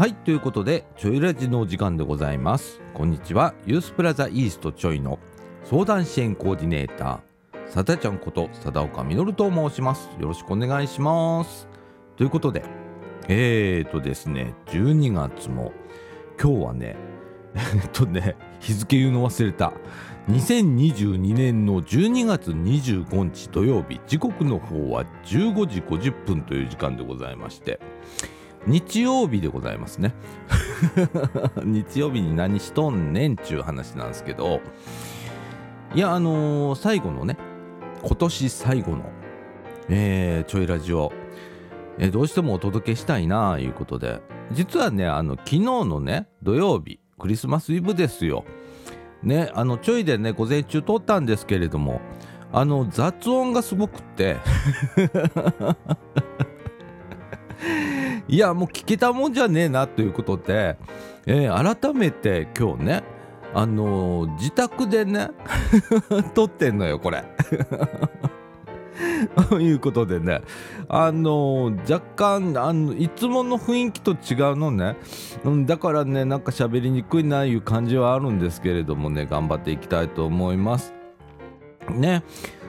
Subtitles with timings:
[0.00, 2.80] はいということでちょいラジのお時間でございます。
[2.94, 5.18] こんにちはユースプラザイーストちょいの
[5.62, 10.08] 相談支援コーディネーターさだちゃんこと貞岡実と申します。
[10.18, 11.68] よろしくお願いします。
[12.16, 12.64] ということで
[13.28, 15.70] えーとですね12月も
[16.42, 16.96] 今日はね
[17.54, 19.74] えっとね日付言うの忘れた。
[20.30, 27.80] 2022年の12月25日土曜日時刻の方は15時50分という時間でございまして
[28.66, 30.14] 日曜日でございますね。
[31.64, 34.60] 日曜日に何しとんねんちゅう話なんですけど
[35.94, 37.36] いやあのー、最後のね
[38.02, 39.04] 今年最後の、
[39.88, 41.12] えー、ちょいラジオ、
[41.98, 48.44] えー、どうしてもお届けしたいなあいうことで実はねあの昨日のね土曜日クリスマスイブですよ。
[49.22, 52.00] ねあのちょいでね午前中撮ったんですけれども
[52.52, 54.38] あの雑音がすごくって。
[58.28, 60.76] いやもう聞けたもんじゃねえなということで、
[61.26, 63.02] えー、改めて今日ね
[63.52, 65.30] あのー、自宅でね
[66.34, 67.24] 撮ってんのよこれ。
[69.48, 70.42] と いうことでね
[70.88, 74.96] あのー、若干あのいつもの雰囲気と違うのね、
[75.44, 80.94] うん、だからねなんか喋りにくいないう感じはあるんですけれどもね頑張っていきたいと思います。
[81.90, 82.22] ね。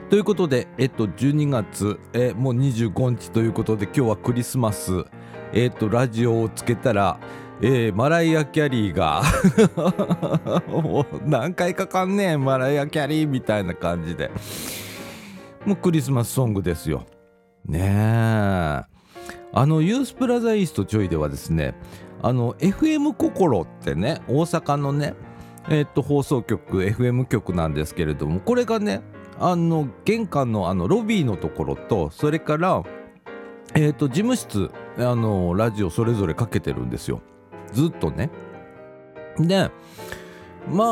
[0.09, 5.05] ということでえっと12月えもう25日ということで今日はクリスマス。
[5.53, 7.19] えっ、ー、とラジオをつけたら
[7.63, 9.21] えー、マライア・キャリーが
[10.67, 14.31] もう何回かかんねえマライア・キャリーみたいな感じで。
[15.65, 17.03] もうクリスマスソングですよ。
[17.65, 18.91] ねえ。
[19.53, 21.75] あのユースプラザイーストちょいではですね
[22.21, 25.13] あの FM 心ってね大阪のね
[25.69, 29.01] え、っと放送局 FM 局なんですけれどもこれがね
[29.39, 32.83] あの玄関のあのロビーのところとそれから
[33.73, 37.21] えーと、事務室あのラジオそれぞれかけてるんですよ。
[37.71, 38.29] ずっとね。
[39.39, 39.71] で
[40.69, 40.83] ま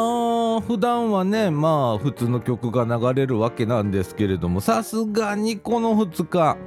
[0.58, 6.58] あ普段はねまあ普通の曲が流れるわけなんですけれどもさすがにこの2日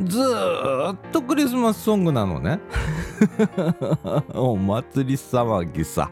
[0.00, 2.58] ずっとクリスマスソングなのね。
[4.34, 6.10] お祭り騒ぎさ。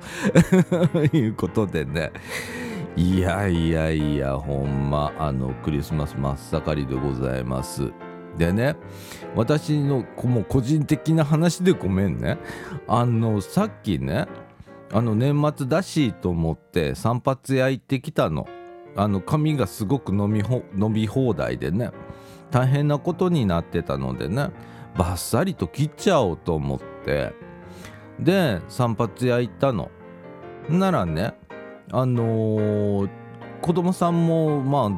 [1.12, 2.12] いうことでね。
[2.94, 7.91] いやいやいやほんまあのクリスマス真っ盛りでございます。
[8.37, 8.76] でね
[9.34, 12.38] 私のもう個人的な話でごめんね。
[12.87, 14.26] あのさっきね
[14.93, 18.47] あの年末だしと思って散髪屋行ってきたの。
[18.94, 20.43] あの髪がすごく伸び
[20.76, 21.93] 伸び放題でね
[22.50, 24.50] 大変なことになってたのでね
[24.99, 27.32] バッサリと切っちゃおうと思って。
[28.20, 29.91] で散髪屋行ったの。
[30.69, 31.34] ならね
[31.91, 33.10] あのー、
[33.62, 34.94] 子供さんもま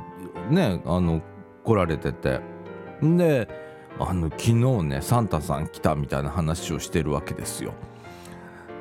[0.51, 1.23] あねあの
[1.63, 2.41] 来られてて。
[3.05, 3.49] で
[3.99, 7.75] あの昨日ねサンタさん来たみたいな話をしてるわけですよ。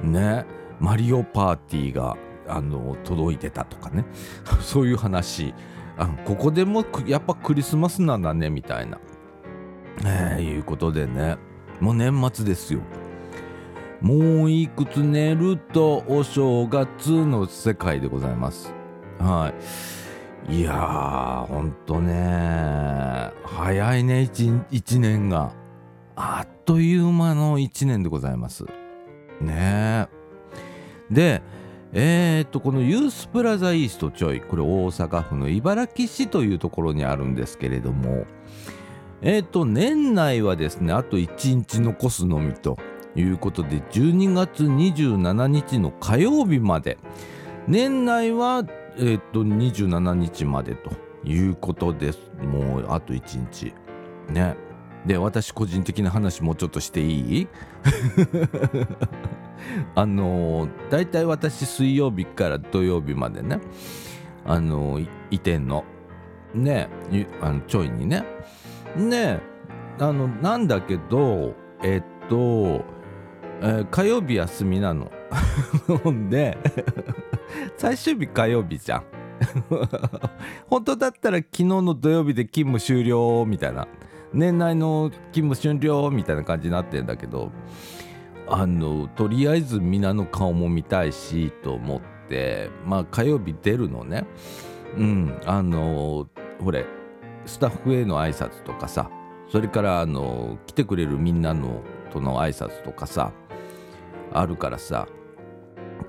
[0.02, 0.46] ね
[0.80, 2.18] マリオパーティーが
[2.48, 4.06] あの届いてたとかね
[4.60, 5.54] そういう話
[5.98, 9.00] あのここでもやっぱクリスマスなんだねみたいな、
[10.06, 11.38] えー、いうことでね
[11.80, 12.82] もう年末ですよ。
[14.02, 18.74] もういくつ寝るとお正月の世界でございます。
[19.18, 20.03] はい。
[20.50, 25.54] いやーほんとね早いね 1, 1年が。
[26.16, 28.66] あっという間の1年でございます。
[29.42, 30.08] ね。
[31.10, 31.42] で
[31.94, 38.26] えー、っとこのユースプラザイーストちょいこれ大阪府の茨木市というところにあるんですけれども
[39.22, 42.78] えー、っと年内はですねあと1日残すのみと
[43.16, 46.98] いうことで12月27日の火曜日まで。
[47.68, 48.66] 年内は
[48.98, 50.92] えっ、と27日までと
[51.24, 52.32] いうことです。
[52.42, 53.74] もうあと1日。
[54.30, 54.56] ね。
[55.06, 57.48] で私個人的な話もちょっとしていい？
[59.96, 63.60] あのだいたい私水曜日から土曜日までね。
[64.46, 65.00] あの
[65.32, 65.84] いてんの。
[66.54, 66.88] ね。
[67.42, 68.24] あのちょいにね。
[68.96, 69.40] ね。
[70.00, 72.86] あのなんだけどえっと、
[73.62, 75.12] えー、火曜日休みなの。
[76.30, 76.58] で
[77.78, 79.04] 最終日火曜日じゃん。
[80.70, 83.88] 本当だったら昨日の土曜日で勤務終了みたいな。
[84.34, 87.52] 年内の勤務終了みたいな感じになってんだけど
[88.48, 94.26] あのとりあえず皆の顔も見たいしと思ってまあ火曜日出るのね。
[94.98, 96.28] うんあの
[96.60, 96.86] ほれ
[97.46, 99.10] スタッフへの挨拶とかさ
[99.50, 103.32] それからあの来てくれるみんなのとの挨拶とかさ
[104.32, 105.08] あるからさ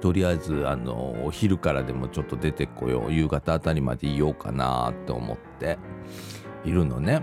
[0.00, 3.12] とりあえずあのお昼からでもちょっと出てこよう。
[3.12, 5.78] 夕方あたりまでいようかなって思って。
[6.64, 7.22] いるのね。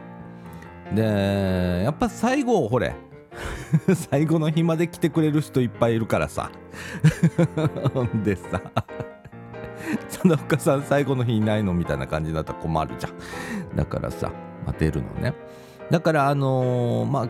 [0.93, 2.95] でやっぱ最後ほれ。
[4.09, 6.51] 最後の日まで来てくれる人いっぱいいるからさ。
[8.23, 8.61] でさ。
[10.07, 13.75] その深さん最後の日いないのみたいな感じになったら困るじゃん。
[13.75, 14.31] だからさ
[14.65, 15.33] 待てるのね。
[15.89, 17.29] だからあのー、まあ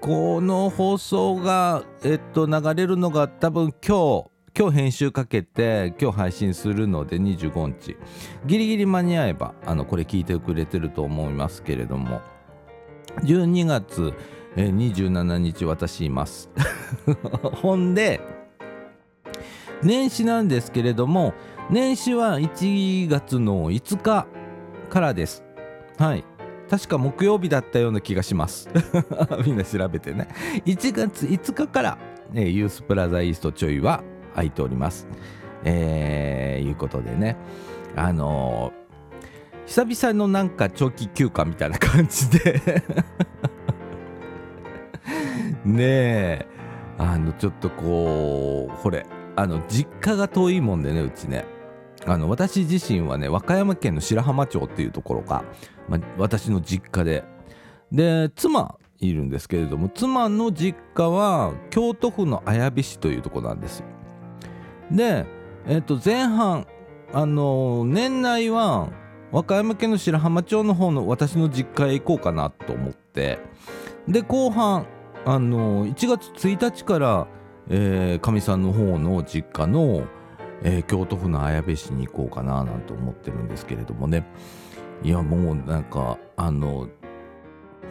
[0.00, 7.96] この放送がえっと流れるのが多分今日今日編集かけて今日配信するので25日。
[8.44, 12.20] ギリギリ間に合えばあのこれ聞いてくれてると思いますけれども。
[13.22, 14.12] 12月
[14.56, 16.50] 27日私います。
[17.62, 18.20] ほんで
[19.82, 21.32] 年始なんですけれども
[21.70, 24.26] 年始は1月の5日
[24.90, 25.42] からです。
[25.96, 26.24] はい。
[26.68, 28.68] 確か木曜日だったような気がします。
[29.46, 30.28] みんな調べてね。
[30.66, 31.98] 1月5日から、
[32.34, 34.02] えユースプラザイーストちょいは
[34.34, 35.06] 空いております。
[35.64, 37.36] えー、いうことでね。
[37.94, 42.62] あのー、久々のなんか長期休暇みたいな感じで。
[45.64, 46.46] ねえ。
[46.98, 49.06] あのちょっとこうこれ。
[49.34, 51.44] あの実家が遠いもんでねうちね。
[52.06, 55.44] あの私自身はね和歌山県の白浜町っていうところが、
[55.88, 57.24] まあ、私の実家で。
[57.90, 63.80] で妻いるんですけれども妻の実家は京都府の綾部市というとこなんです。
[63.80, 63.86] よ
[64.92, 65.26] で、
[65.66, 66.66] えっと前半
[67.12, 68.90] あの年内は
[69.32, 73.38] 和歌山県の白浜町の方の私の実家へ行こうかなと思って。
[74.08, 74.86] で後半
[75.24, 77.26] あの1月1日から
[78.18, 80.04] かみ、さんの方の実家の、
[80.62, 84.26] えー、京都府の綾部市に行こうかななんて思ってるんですけれどもね。
[85.02, 86.88] いやもうなんかあの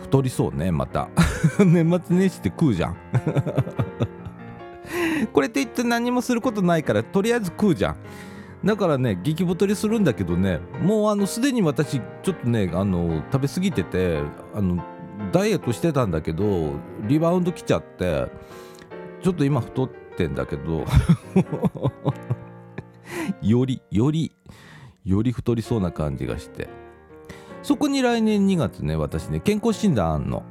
[0.01, 1.09] 太りそうねまた。
[1.59, 2.97] 年末年始って食うじゃん。
[5.33, 7.95] これって言って何もすることないからとりあえず食うじゃん。
[8.63, 14.21] だからね激太りするんだけどねもうあのすでに私ちょっとねあの食べ過ぎてて
[14.53, 14.83] あの
[15.31, 16.73] ダイエットしてたんだけど
[17.07, 18.27] リバウンド来ちゃって
[19.23, 20.85] ちょっと今太ってんだけど
[23.41, 24.31] よりより
[25.05, 26.69] より太りそうな感じがして。
[27.63, 30.43] そこに来年2月ね私ね健康診断あんの。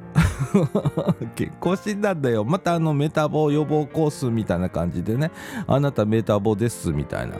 [1.35, 2.43] 健康診断だよ。
[2.43, 5.31] またあのメタボ予防コースみたいな感じでね。
[5.67, 7.37] あなたメタボですみたいな。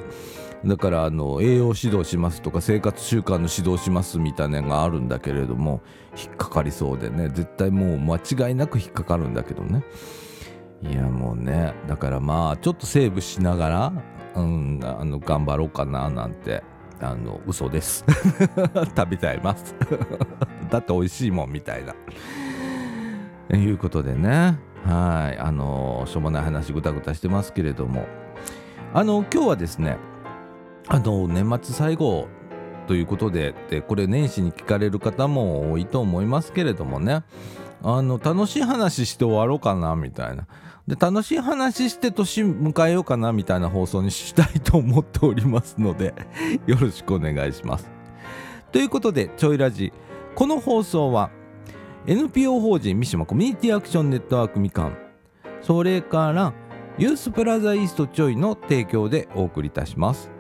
[0.65, 5.81] だからあの栄養指導しますとか生活習慣の指導しますみたいなのがあるんだけれども
[6.15, 7.30] 引っかかりそうでね。
[7.30, 9.83] 絶対もう間違いなく引っかかるんだけどね。
[10.83, 11.74] いやもうね。
[11.88, 13.94] だからまあちょっとセーブしながら、
[14.36, 16.63] うん、あの頑張ろうかななんて
[17.00, 18.06] あの嘘です。
[18.95, 19.75] 食べちゃいます。
[20.69, 21.94] だって美味しいもんみたいな。
[23.56, 24.57] いうことでね。
[24.86, 25.38] はい。
[25.39, 28.06] あのしょうもない話ぐたぐたしてますけれども。
[28.94, 29.98] あの今日はですね
[30.88, 32.27] あの年末最後
[32.88, 37.24] ということででこれ年始に聞かれる方も多いと思いますけれどもね。
[37.83, 40.48] あの楽しい話して終わろうかなみたいな。
[40.88, 46.13] で楽しい話して年迎えようかなみたいな放送にしたいと思っておりますので
[46.65, 47.89] よろしくお願いします。
[48.71, 49.94] ということでちょいラジ。
[50.36, 51.30] この放送は
[52.07, 54.98] NPO 法人三島コミュニティアクションネットワークみかん
[55.62, 56.51] それから
[56.98, 60.31] ユースプラザイーストちょいの提供でお送りいたします。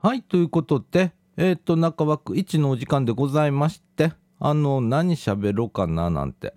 [0.00, 6.52] はいということでえっ、ー、と中枠1のお時間でございましてあの何喋ろうかななんて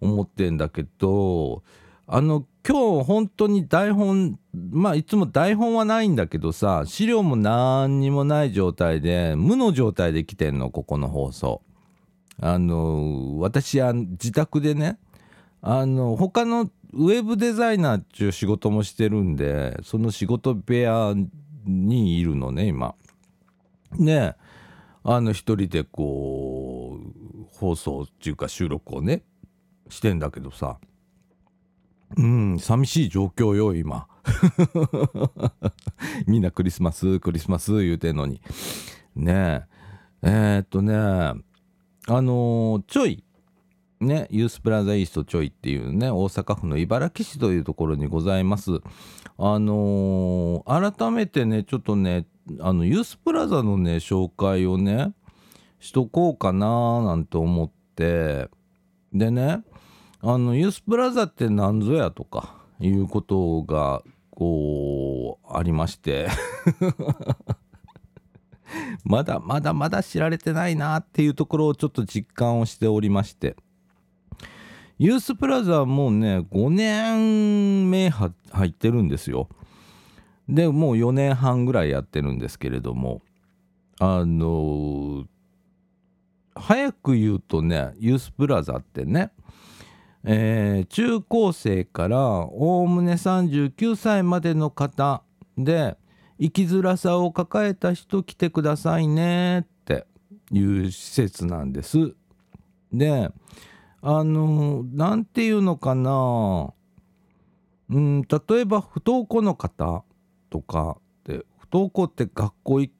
[0.00, 1.62] 思ってんだけど
[2.06, 11.60] あの今日本当に台本まあいつも台本はないんだけどさ資料も何にもない状態で無の状態で来てんのここの放送
[12.40, 14.98] あの私は自宅でね
[15.60, 21.12] あの他のウェブデザイナーっていう仕事もしてるんでその仕事部屋
[21.66, 22.94] にいるのね今。
[23.92, 24.34] ね
[25.04, 29.22] あの一人でこう放送っていうか収録をね
[29.88, 30.78] してんだけどさ。
[32.16, 34.06] うん寂しい状況よ今。
[36.26, 38.40] みんなクリスマスクリスマス言うてんのに。
[39.14, 39.76] ねえ。
[40.22, 43.24] えー、っとねあのー、ちょい
[44.00, 48.80] ね、ユースプラザイーストちょいっていうね大阪府の茨木市というところにございます。
[49.38, 52.26] あのー、改めてねちょっとね
[52.60, 55.12] あのユースプラザのね紹介をね
[55.80, 58.48] しとこうかななんて思って。
[59.12, 59.62] でね
[60.20, 66.28] あのユースプラザって何ぞやとかいうことがこうありまして。
[69.04, 73.56] まだまだまだ知られてないなっていうところをちょっと実感をしておりまして。
[74.98, 78.32] ユースプラザはもうね5年目入
[78.64, 79.48] ってるんですよ。
[80.48, 83.22] でもう4年半ぐらいやってるんですけれども
[83.98, 85.24] あの
[86.54, 89.30] 早く言うとねユースプラザってね
[90.28, 95.22] えー、中高生からおおむね39歳までの方
[95.56, 95.96] で
[96.40, 100.04] 生きづらさを抱えた人来てくださいねって
[100.50, 102.16] いう施設なんです。
[102.92, 103.30] で
[104.02, 106.72] あの何て言うのかな
[107.90, 110.04] うん例えば不登校の方
[110.50, 112.90] とかで不登校って学校行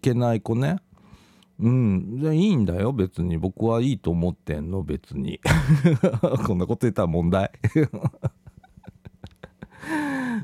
[0.00, 0.78] けない子ね。
[1.60, 2.16] うん。
[2.18, 2.92] じゃあいいんだよ。
[2.92, 3.36] 別に。
[3.36, 4.82] 僕はいいと思ってんの。
[4.82, 5.40] 別に。
[6.46, 7.50] こんなこと言ったら問題。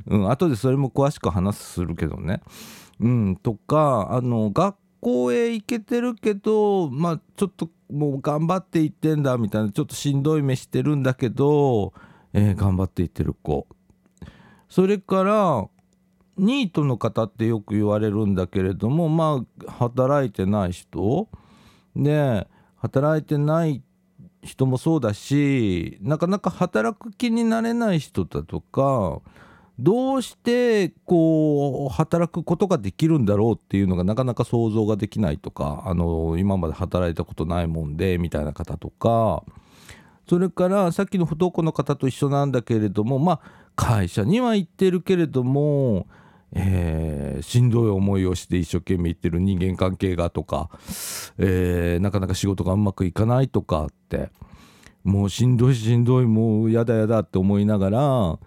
[0.06, 0.30] うん。
[0.30, 2.42] 後でそれも詳しく話するけどね。
[3.00, 3.36] うん。
[3.36, 11.94] とかあの学校へ行けてるけどまあちょっともう頑張って行ってんだみたいなちょっとしんどい目してるんだけど、
[12.32, 13.66] えー、頑張って行ってる子。
[14.68, 15.68] それから
[16.38, 21.28] ニートの方ってよく言われるんだけれどもまあ働いてない人。
[21.94, 23.82] で働いてない
[24.42, 29.20] 人もそうだしなかなか働く気になれない人だとか
[29.78, 39.42] どうしてこう働くことができるんだろうっていうのがなかなか想像ができないとかあの今まで働いたことないもんでみたいな方とか。
[40.28, 43.40] それからさっきの不登校の方と一緒なんだけれどもまあ
[43.76, 46.08] 会社には行ってるけれども
[46.52, 50.70] えー、しんどい思いをして一生懸命言ってる人間関係がとか、
[51.38, 54.30] えー、なかなか仕事がうまくいかないとかって
[55.04, 58.38] もうしんどいしんどいもうやだやだって思いながら、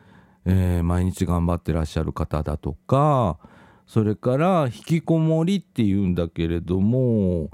[0.46, 3.38] えー、毎日頑張ってらっしゃる方だとか
[3.86, 7.50] それから引きこもりっていうんだけれども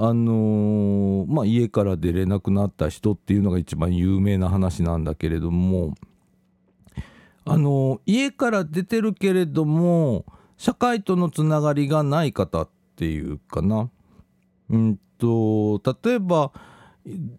[0.00, 5.94] あのまあ、家から出れなくなった人っていうのが一番有名な話なんだけれども
[7.50, 10.26] あの家から出てるけれども
[10.58, 13.90] 社会とのつながりがない方っていうかな。
[14.70, 16.52] うんと例えば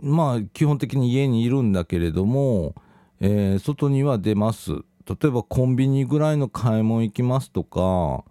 [0.01, 2.73] まあ基本的に家にいるんだけれども、
[3.21, 4.71] えー、外には出ます。
[4.71, 8.23] 例えばコンビニぐらいの買い物行きますとか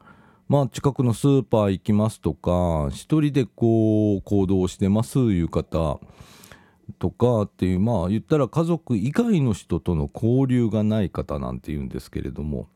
[0.48, 5.98] まあ近くのスーパー行きますとか一人でこう行動してますいう方
[6.98, 12.68] とかっていうまあ言ったら家族以外の人との交流がない方なんて言うんですけれども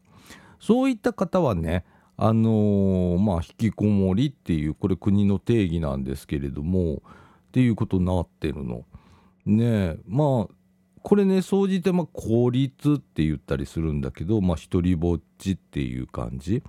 [0.60, 1.84] そういった方はね
[2.16, 7.00] あのー、まあ引きこもりっていうこれ国の定義なんですけれどもっ
[7.52, 8.84] ていうことになってるの。
[9.44, 10.54] ねまあ
[11.02, 16.62] これね総じてまあ孤立って言ったりするんだけどまあ一りぼっちっていう感じ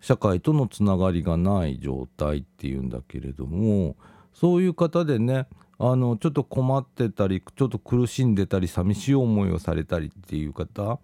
[0.00, 3.96] 社会とのつながりがない状態っていうんだけれども
[4.32, 5.46] そういう方でね
[5.84, 11.00] あのちょっと困ってたりちょっと苦しんでたり寂しい思いをされたりっていう方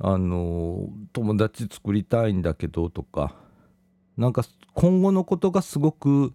[0.00, 3.36] あの友達作りたいんだけどとか
[4.16, 4.42] なんか
[4.74, 6.34] 今後のことがすごく、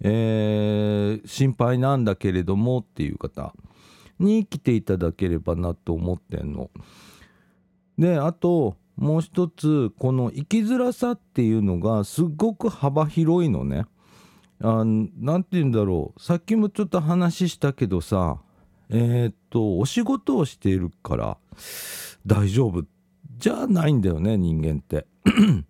[0.00, 3.54] えー、心配なんだけれどもっていう方
[4.18, 6.68] に来ていただければなと思ってんの。
[7.96, 13.86] であともう一つこの生きづらさっていうのがすごく幅広いのね。
[14.62, 18.38] あ何て言うんだろうさっきもちょっと話したけどさ
[18.90, 21.38] えー、っとお仕事をしているから
[22.26, 22.84] 大丈夫
[23.38, 25.06] じゃないんだよね人間って。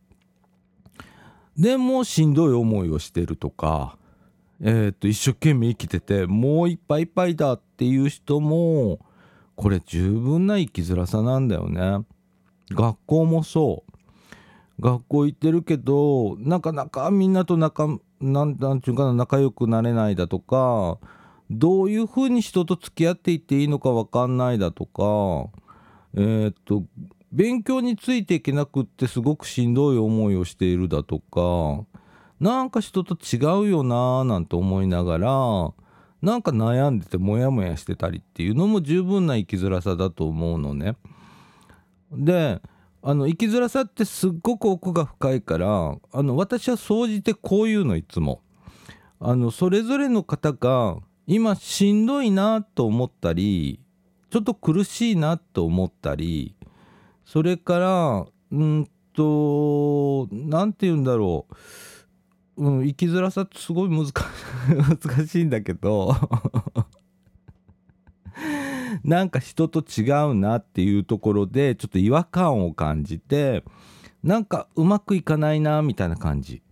[1.57, 3.99] でもしんどい思いをしてるとか、
[4.61, 8.99] えー、っと一生懸命生きててもういっぱいいっぱいだっていう人も
[9.57, 12.05] これ十分な生きづらさなんだよね。
[12.71, 20.99] 学校もそう学校行ってるけどなかなかみんなと仲なんなんていうかな仲良くなれないだとか
[21.51, 25.51] どういうふうに人と付き合っていっていいのか分かんないだとか
[26.15, 26.85] えー、っと
[27.33, 31.85] 勉強についていけなくってすごくしんどい思いをしているだとか
[32.41, 35.73] なんか人と違うよなーなんて思いながら
[36.23, 40.97] なんか悩んでてモヤモヤしてたりっていうのも十分な生きづらさだと思うのね。
[42.13, 42.61] で
[43.03, 48.43] あの生きづらさってすっごく奥が深いからあの私は総じてこういうのいつも。
[49.23, 53.79] あのそれぞれの方が今しんどいなと思ったり
[54.31, 56.55] ちょっと苦しいなと思ったり
[57.27, 61.47] それからうんと何て言うんだろ
[62.57, 64.07] う、うん、生きづらさってすごい難
[65.07, 66.15] 難しいんだけど。
[69.05, 73.65] なんか人と違うなっていうところでちょっと違和感を感じて
[74.23, 76.63] なんかうまくいかないなみたいな感じ、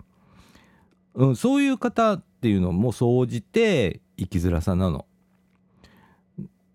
[1.15, 5.07] うん、そういう方っていうのも総じて生きづらさなの。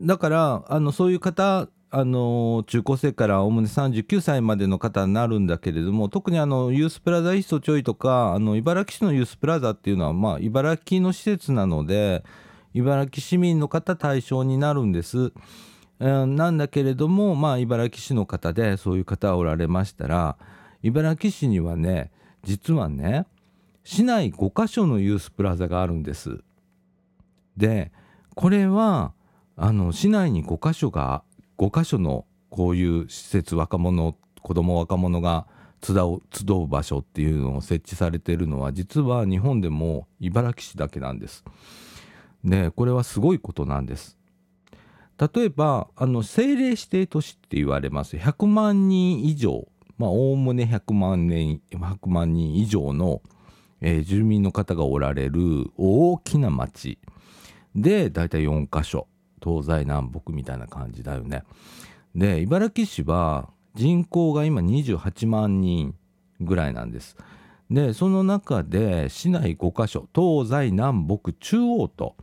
[0.02, 12.24] だからあのそういう方あの中高生からおおむね39歳までの方になるんだけれども特にあのユースプラザイストちょいとかあの茨城市のユースプラザっていうのは、まあ、茨城の施設なので
[12.74, 15.32] 茨城市民の方対象になるんです。
[16.00, 20.38] なんだけれども、まあ、茨城市の方でそういう方おられましたら
[20.82, 22.12] 茨城市にはね
[22.44, 23.26] 実はね
[23.84, 26.42] 市内5か所のユースプラザがあるんです。
[27.56, 27.92] で
[28.36, 29.14] これは
[29.56, 31.24] あの市内に5か所が
[31.58, 35.48] 5か所のこういう施設若者子ども若者が
[35.82, 41.44] 集う集う場所っていうのを設置されているのは実は日本でも茨城市だけなんです。
[42.44, 44.18] でこれはすごいことなんです。
[45.18, 53.22] 例えばあの政令指定都市って言われます100万人以上まあおおむね100万年100万人以上の、
[53.80, 56.98] えー、住民の方がおられる大きな町
[57.76, 59.08] でだいたい4か所
[59.42, 61.44] 東西南北みたいな感じだよね。
[62.16, 65.96] で茨城市は人口が今28万人
[66.40, 67.18] ぐらいなんです。
[67.70, 72.16] でその中で市内5か所東西南北中央と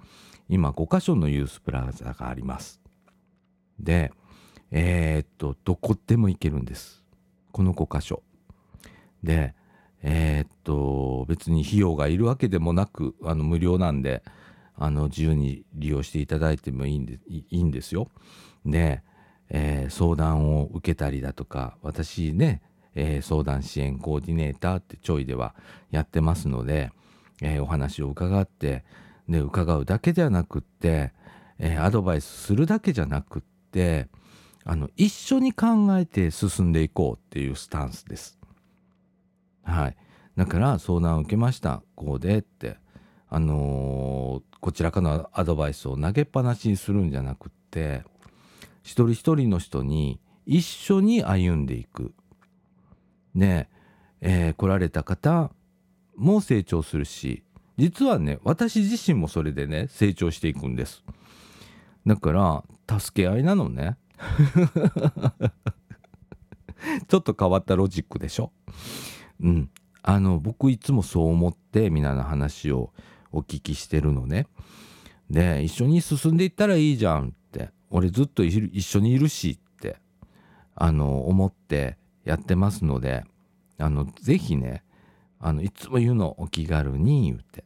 [0.50, 2.80] 今5か所のユースプラザがあります。
[3.78, 4.12] で
[4.72, 7.04] えー、っとどこでも行けるんです
[7.52, 8.22] この5箇所。
[9.22, 9.54] で
[10.02, 14.24] えー、っと別に費用がいるわけでもなくあの無料なんで
[14.74, 18.08] あの自由に利用していただいてもいいんでいいんですよ。
[18.66, 19.02] で、
[19.50, 22.60] えー、相談を受けたりだとか私ね、
[22.96, 25.54] えー、相談支援コーディネーターってちょいでは
[25.92, 26.90] やってますので、
[27.40, 28.84] えー、お話を伺って
[29.30, 31.12] で伺うだけではなくって、
[31.58, 34.08] えアドバイスするだけじゃなくって
[34.64, 35.66] あの一緒に考
[35.98, 38.38] えて進んでいこうっていうスタンスです。
[39.62, 39.96] はい、
[40.36, 42.78] だから相談を受けましたこうでって
[43.28, 48.02] あのー、こちらからのアドバイスを投げっぱなしにするんじゃなくって
[48.82, 52.14] 一人一人の人に一緒に歩んでいく。
[53.34, 53.68] ね
[54.20, 55.52] えー、来られた方
[56.16, 57.44] も成長するし
[57.80, 61.02] 実はね私自身もそれでね成長していくんです。
[62.06, 62.62] だから
[63.00, 63.96] 助け合いなのね。
[67.08, 68.52] ちょっと変わったロジックでしょ。
[69.40, 69.70] うん。
[70.02, 72.92] あの僕いつもそう思ってみんなの話を
[73.32, 74.46] お聞きしてるのね。
[75.30, 79.96] で一緒に進んでいったらいいじゃんって俺ずっと一緒にいるしって
[80.74, 83.24] あの思ってやってますので
[83.78, 84.82] あのぜひね
[85.38, 87.64] あのいつも言うのお気軽に言うて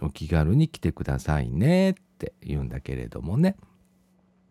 [0.00, 3.56] お気軽に来てくださいねって言うんだけれどもね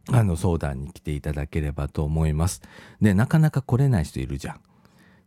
[0.10, 2.62] あの相談に来ていただければと思います。
[3.02, 4.60] でなかなか来れない人いるじゃん。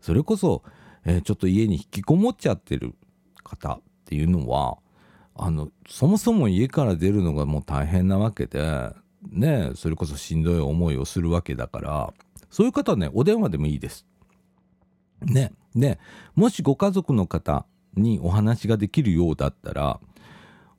[0.00, 0.62] それこそ、
[1.04, 2.94] えー、ちょっと家に引きこもっちゃってる
[3.42, 4.76] 方っていうのは
[5.34, 8.92] あのそもそも家から出るのがもう大変なわけで
[9.30, 12.12] ねそれこそしんどい思いをするわけだから
[12.50, 14.06] そういう方はねお電話でもいいです。
[15.22, 15.98] ねで
[16.34, 17.64] もしご家族の方
[17.96, 20.00] にお話ができるようだったら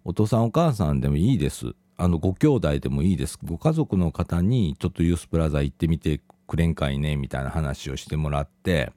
[0.05, 8.91] お父さんお母さんでもいいですあのご兄弟でもいいですご家族の方にちょっとユースプラザ行ってみてくれんかいねみたいな話をしてもらって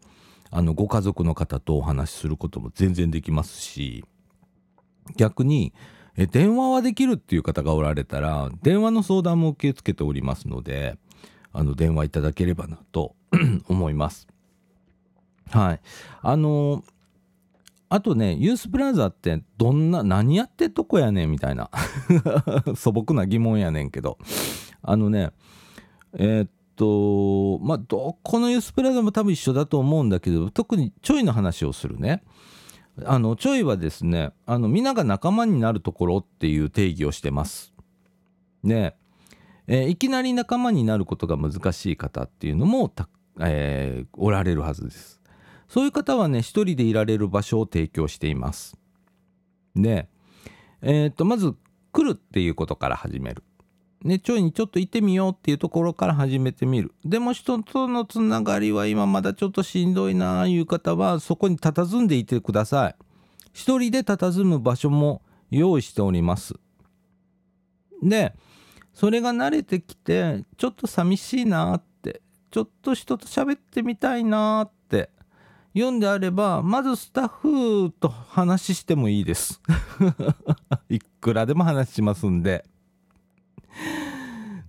[0.50, 4.04] あのご家族の方とお話しすることも全然できますし
[5.16, 5.72] 逆に
[6.16, 10.98] え電話はできるっていう方がおられたら電話の相談も受け付けておりますので
[11.52, 13.14] あの電話いただければなと
[13.68, 14.28] 思います。
[15.50, 15.80] はい。
[16.22, 16.84] あの
[17.90, 21.70] あとね、ユースプラザってどんな、何やってとこやねんみたいな
[22.74, 24.16] 素朴な疑問やねんけど。
[24.82, 25.32] あのね、
[26.14, 32.22] えー、っと、まあ、どこのユースプラザも多分一緒だと思うんだけど、特にちょいの話をするね。
[33.04, 37.72] あのちょいはですねあの皆が仲間になるところっていう定義をしてます。
[38.64, 38.96] で、
[39.66, 42.92] えー、いきなり仲間になることが難しい方っていうのも
[43.38, 45.19] えー、おられるはずです。
[45.70, 48.76] そういう方はね一人でいられる場所を提供しています。
[49.76, 50.08] で、
[50.82, 51.54] えー、っとまず
[51.92, 53.44] 来るっていうことから始める。
[54.02, 56.92] ね、ちょいにちょっと行ってみようっていうところから始めてみる。
[57.04, 62.96] でも人とのつながりは今まだちょっとしんどいなあいう方はそこに佇んでいてください。
[63.52, 66.56] 一人で佇む場所も用意しております。
[68.02, 68.34] で、
[68.92, 75.10] それが慣れてきてちょっと寂しいなってちょっと人と喋ってみたいなって
[75.74, 79.60] 言うんであればまずスタッフと話してもいいです。
[80.88, 82.64] いくらでも話しますんで。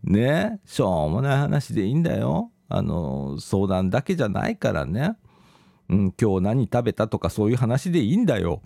[0.03, 2.51] ねしょうもない話でいいんだよ。
[2.69, 5.17] あの相談だけじゃないからね。
[5.89, 8.61] うん、今日何食べたとかそういう話でいいんだよ。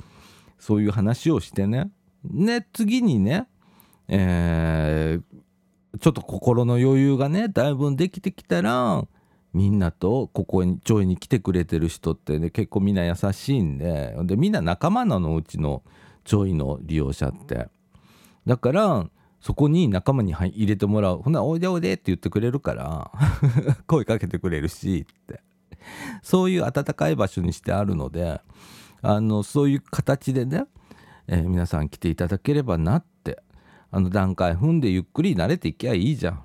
[0.60, 1.90] そういう話をしてね。
[2.24, 3.48] ね、次にね、
[4.08, 9.06] えー、ちょっと心の余裕がねだいぶできてきたら
[9.56, 15.82] みんなとここに上位に来てくれてる人ってね結構みんな優しいんででみんな仲間なのうちの
[16.26, 17.70] 上位の利用者って。
[18.46, 21.20] だからそこに仲間に入れてもらう。
[21.20, 23.12] ほなおいでおいでって言ってくれるから
[23.88, 25.42] 声かけてくれるしって。
[26.22, 28.42] そういう温かい場所にしてあるので
[29.02, 30.66] あのそういう形でね、
[31.28, 33.42] えー、皆さん来ていただければなって。
[33.92, 36.44] あの段階踏んでゆっくり慣れていきゃいいじゃん。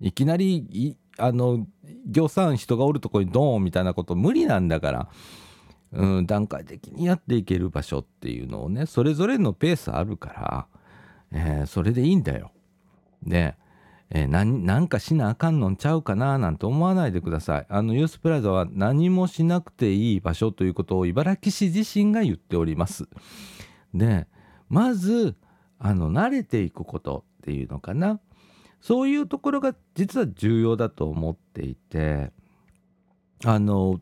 [0.00, 1.66] いきなりあの
[2.06, 5.08] 行さん人がおるとこにドーンみたいなこと無理なんだから、
[5.92, 10.66] うん、段階的にやっていける場所っていうのをねそれぞれのペースあるから、
[11.32, 12.50] えー、それでいいんだよ。
[13.22, 13.56] で、
[14.10, 17.66] えー、なんかしなあかんのんちゃうかななんて思わないでください。
[17.68, 23.08] あのユースプラザは何もしなくていい場所ということを茨城市自身が言っております。
[23.94, 24.26] で
[24.68, 25.36] まず
[25.78, 28.20] あの慣れていくことっていうのかな。
[28.84, 32.32] そういうところが実は重要だと思っていて
[33.42, 33.98] あの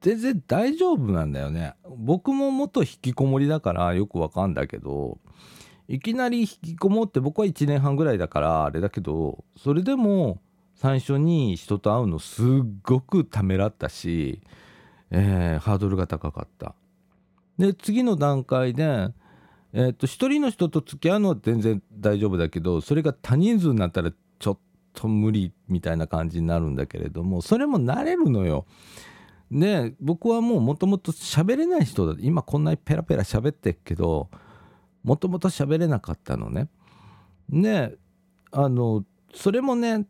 [0.00, 1.74] 全然大丈夫なんだよね。
[1.98, 5.18] 僕も元引きこもりだからよくわかんだけど
[5.86, 10.40] いきなり引きこもって僕は1年半ぐらいだからあれだけどそれでも
[10.76, 12.46] 最初に人と会うのすっ
[12.82, 14.40] ごくためらったし、
[15.10, 16.74] えー、ハードルが高かった。
[17.58, 19.12] で次の段階で
[19.72, 24.58] えー、っと1人の人と付き合うのは全然大丈夫だけどそれが多人数になったらちょっ
[24.94, 28.66] と無理みたいな感じになるんだけれどもそれも慣れるのよ。
[29.50, 34.28] で僕はもうもともと喋れない人だ今こんなにペラペラ喋ってっけど
[35.02, 36.68] もともと喋れなかったのね。
[37.48, 37.96] で
[38.52, 40.06] あのそれもね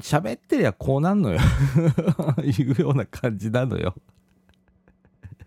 [0.00, 1.38] 喋ってりゃこうなんのよ
[2.42, 3.94] いうような感じなのよ。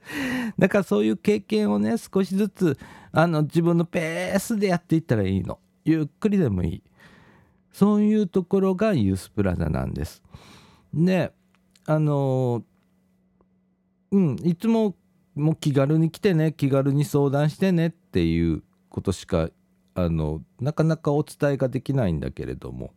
[0.57, 2.77] だからそういう経験をね少しずつ
[3.11, 5.59] あの自分のペースでやっていったらいいの。
[5.85, 6.83] ゆっくりでもいい。
[7.71, 10.21] そういうところがユースプラザなんです。
[10.93, 11.33] で
[11.85, 12.63] あの
[14.11, 14.95] うんいつも
[15.35, 19.49] もう気軽に来てね気軽に相談してねっていうことしか
[19.95, 22.93] あのなかなかお伝えができないんだけれども、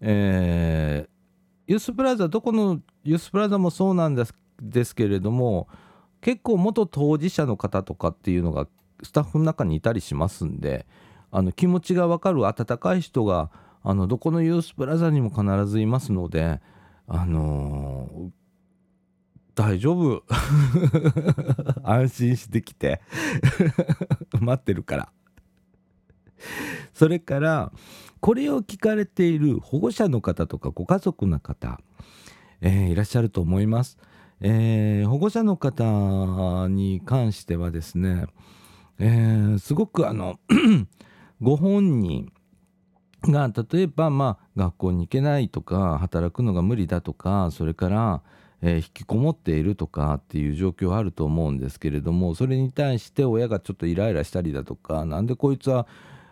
[0.00, 1.10] えー、
[1.66, 5.68] ユースプラザどこのユースプラザもそうなんですですけれども
[6.20, 8.66] 結構元当事者の方とかっていうのが
[9.02, 10.86] スタッフの中にいたりしますんで
[11.30, 13.50] あの気持ちが分かる温かい人が
[13.82, 16.60] あのどこのユースプラザにも必ずいますので
[17.06, 18.30] あのー、
[19.54, 20.22] 大丈夫
[21.82, 23.00] 安心してきて
[24.38, 25.12] 待ってるから
[26.92, 27.72] それから
[28.20, 31.80] これを聞かれている保護者の方とかご家族の方、
[32.60, 33.98] えー、いらっしゃると思います。
[34.42, 38.26] えー、保護者の方に関してはですね、
[38.98, 40.38] えー、すごくあの
[41.42, 42.32] ご本人
[43.22, 48.22] が例えばまあ学校に行けないとか働くのが無理だとかそれから、
[48.62, 55.86] えー、引きこもっているとかっていう状況あると思うんですけれどもそれに対して親がちょっとイライラしたりだとかなんでこいつは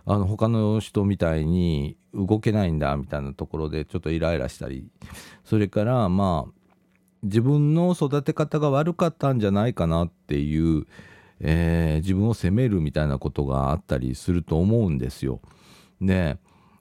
[0.06, 4.86] あの他の人みたいに動けないんだみたいなところでちょっとイライラしたり
[5.44, 6.57] それからまあ
[7.22, 10.86] 自分の育て方が悪かったんじゃないかなっていう、
[11.40, 15.40] えー、自分を責めるみたいなことがあったりすると思うんですよ。
[16.00, 16.38] で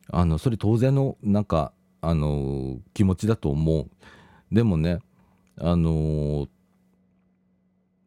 [0.09, 3.89] あのそれ当然のなんかあの気持ちだと思う。
[4.51, 4.99] でもね
[5.59, 6.47] あの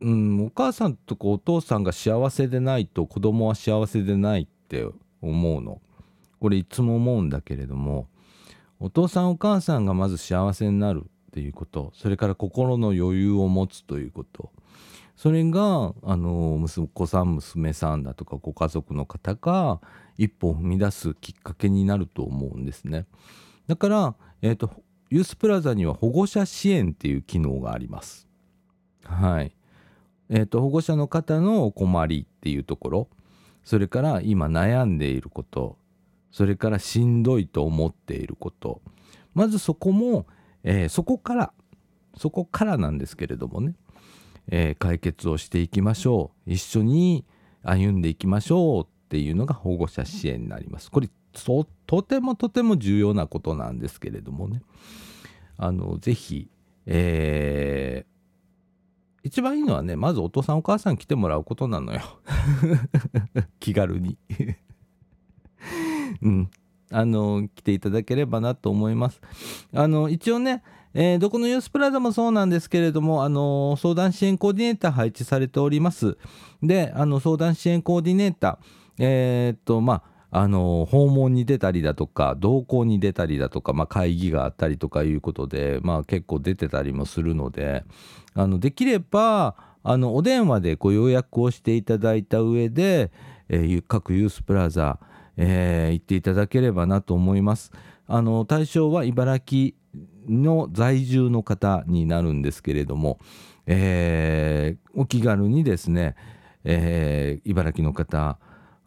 [0.01, 4.87] うん、お母さんとかお父さんが幸せでないと子供は幸せでないって
[5.21, 5.81] 思うの。
[6.41, 8.09] これいつも思うんだけれども
[8.79, 11.93] お父さんお母さんがまず幸せになるっていうこと。
[11.95, 14.51] それから心の余裕を持つということ。
[15.15, 19.81] それがあの息子さん娘さんだとかご家族の方が
[20.19, 23.07] 一歩を踏み出すきっかけになると思うんですね。
[23.69, 24.71] だから、えーと、
[25.11, 28.27] ユースプラザには保護者支援っていう機能があります。
[29.05, 29.55] はい。
[30.31, 33.09] えーと保護者の方のお困りっていうところ。
[33.63, 35.77] それから今悩んでいること。
[36.33, 38.81] それからしんどいと思っていること。
[39.35, 40.27] まずそこも
[40.65, 41.53] えー、そこから
[42.17, 43.75] そこからなんですけれどもね、
[44.49, 46.53] えー、解決をしていきましょう。
[46.53, 47.25] 一緒に
[47.63, 50.91] 歩んでいきましょうっていうのが保護者支援になります。
[50.91, 51.09] これ
[51.87, 54.63] とてもとても重要なことなんですけれどもね。
[55.57, 56.51] あのぜひ、
[56.87, 62.01] えー、一番いいのはねまずお父さんお母さん来てもらうことなのよ。
[63.61, 64.19] 気軽に。
[66.23, 66.51] うん。
[66.91, 69.21] あの来ていただければなと思います。
[69.75, 76.19] あの一応ねえー、どこのユースプラザもそうなんですけれども、あの相談支援コーディネーター配置されております。
[76.65, 87.85] で、あの相談支援コーディネーター、えー、っと、まああの訪問に出たりだとか同行に出たりだとか、まあ、会議があったりとかいうことで、まあ、結構出てたりもするので
[88.35, 93.11] あのできればあのお電話でご予約をしていただいた上で、
[93.49, 95.01] えー、各ユースプラザ、
[95.43, 97.73] えー、行っていただければなと思います。
[98.07, 99.75] あの対象は茨城
[100.29, 103.19] の在住の方になるんですけれども、
[103.67, 106.15] えー、お気軽にですね、
[106.65, 108.39] えー、茨城の方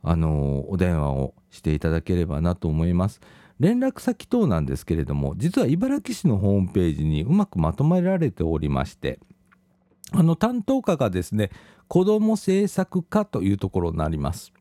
[0.04, 3.20] あのお電話をしていただければなと思います。
[3.60, 9.20] 連絡先等なんですけれども実は茨城市のホームページにうまくまとめられておりまして
[10.12, 11.50] あの担当課がですね
[11.88, 14.52] 子ども政策課というところになります。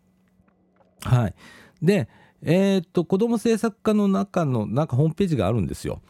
[1.05, 1.35] はい、
[1.83, 2.09] で、
[2.43, 6.01] えー、っと子ども政策課の中のなんかホームページがあるんですよ。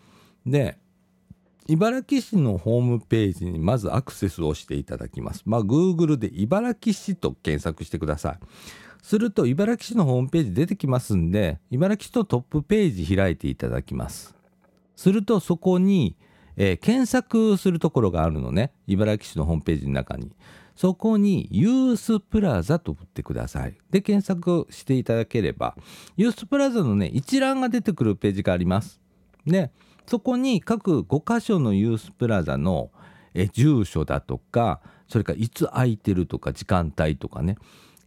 [0.47, 0.79] で
[1.69, 5.43] 茨城市のホームページにまずアクセスをしていただきます。
[5.47, 8.39] まあ Google で茨城市と検索してください。
[9.03, 14.35] すると茨城市のホームページ出てきますんで茨城市のトップページ開いていただきます
[14.97, 16.17] するとそこに、
[16.57, 20.31] えー、検索するところがあるのね茨城市のホームページの中に
[20.75, 23.77] そこにユースプラザと打ってください。
[23.91, 25.77] で検索していただければ
[26.17, 29.01] ユースプラザのね一覧が出てくるページがあります。
[29.47, 29.71] で
[30.07, 32.91] そこに各5箇所のユースプラザの
[33.35, 37.57] え住所だとかそれからいつ空いてるとか時間帯とかね。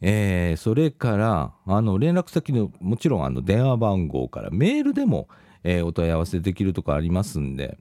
[0.01, 5.29] えー、それからあの連絡先のもちろんあの電話番号からメールでも、
[5.63, 7.77] えー、お問い合わせできるとこありますんで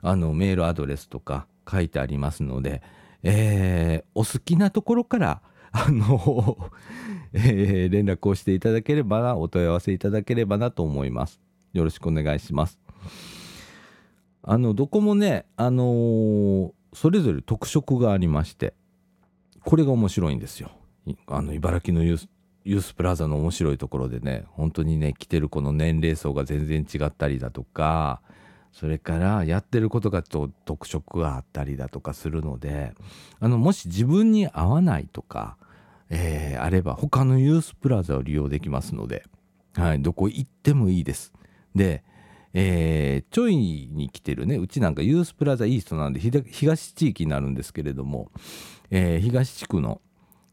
[0.00, 2.82] あのメールアドレスとか書いてありますので、
[3.22, 6.70] えー、お好きなところからあの
[7.32, 11.40] えー、連絡をしていただければなお問い合わせいただければなと思います。
[11.74, 12.78] よろしくお願いします。
[14.42, 18.72] あのどこもね、あのー、それぞれ特色がありまして
[19.64, 20.70] これが面白いんですよ。
[21.26, 22.28] あの茨城のユース
[22.64, 28.20] ユースプラザの面白いところでね本当にね来てる子の年齢層が全然違ったりだとか
[28.72, 32.92] それからやってることがちょっと特色があったりだとかするので
[33.40, 35.56] あのもし自分に合わないとか、
[36.10, 39.24] えー、あれば他のユースプラザを利用できますので、
[39.74, 41.32] はい、どこ行ってもいいです。
[41.74, 42.02] で
[42.54, 48.30] えー、ちょいに来てるねうちなんかユースプラザイーストなんで東地域になるんですけれども、
[48.90, 50.00] えー、東地区の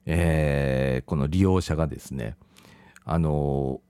[0.05, 2.35] えー、この利用者がですね
[3.03, 3.81] あの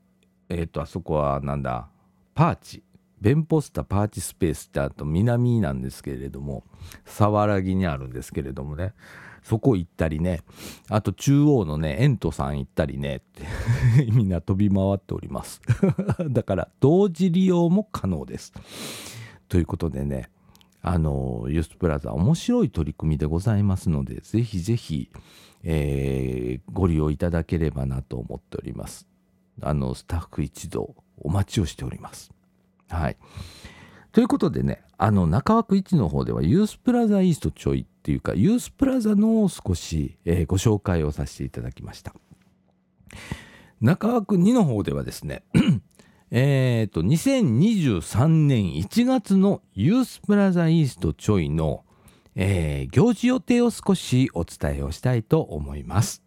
[0.49, 1.89] えっ、ー、とあそこはなんだ
[2.33, 2.83] パーチ
[3.25, 6.63] ベンポスタパーチスペースってあと南なんですけれども
[7.05, 8.93] 沢良木にあるんですけれどもね。
[9.41, 10.41] そこ行ったりね。
[10.89, 13.15] あと中央のねエントさん行ったりね。
[13.15, 15.59] ってみんな飛び回っております。
[16.29, 18.53] だから同時利用も可能です。
[19.49, 20.29] ということでね
[20.83, 25.09] あのユースプラザ面白い取り組みでございますのでぜひぜひ
[25.63, 29.07] えー、ご利用いただければなと思っております。
[29.63, 32.34] あのスタッフ一同お待ちをしております。
[32.89, 33.17] はい。
[34.11, 42.13] ということでね、あの中枠1の方ではユースプラザイーストちょいっていうかユースプラザの少し、えー、ご紹介をさせていただきました。
[43.81, 45.43] 中枠2の方ではですね
[46.31, 51.85] えっと2023年1月のユースプラザイーストちょいの
[52.35, 56.24] えー、行事予定を少しお伝えをしたいと思います。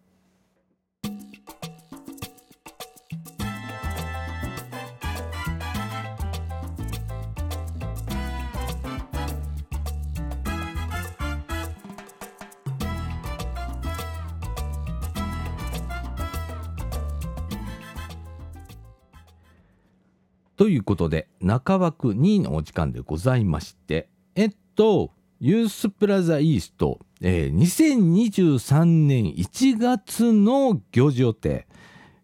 [20.89, 31.67] ことで中枠2のお時間でございましてえっとユースプラザイースト、えー、2023年1月の行事予定、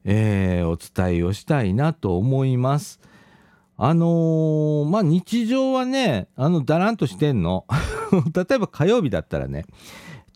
[0.04, 3.00] えー、お伝えをしたいなと思います。
[3.76, 7.66] あのー、まあ日常はねあのだらんとしてんの
[8.34, 9.66] 例えば火曜日だったらね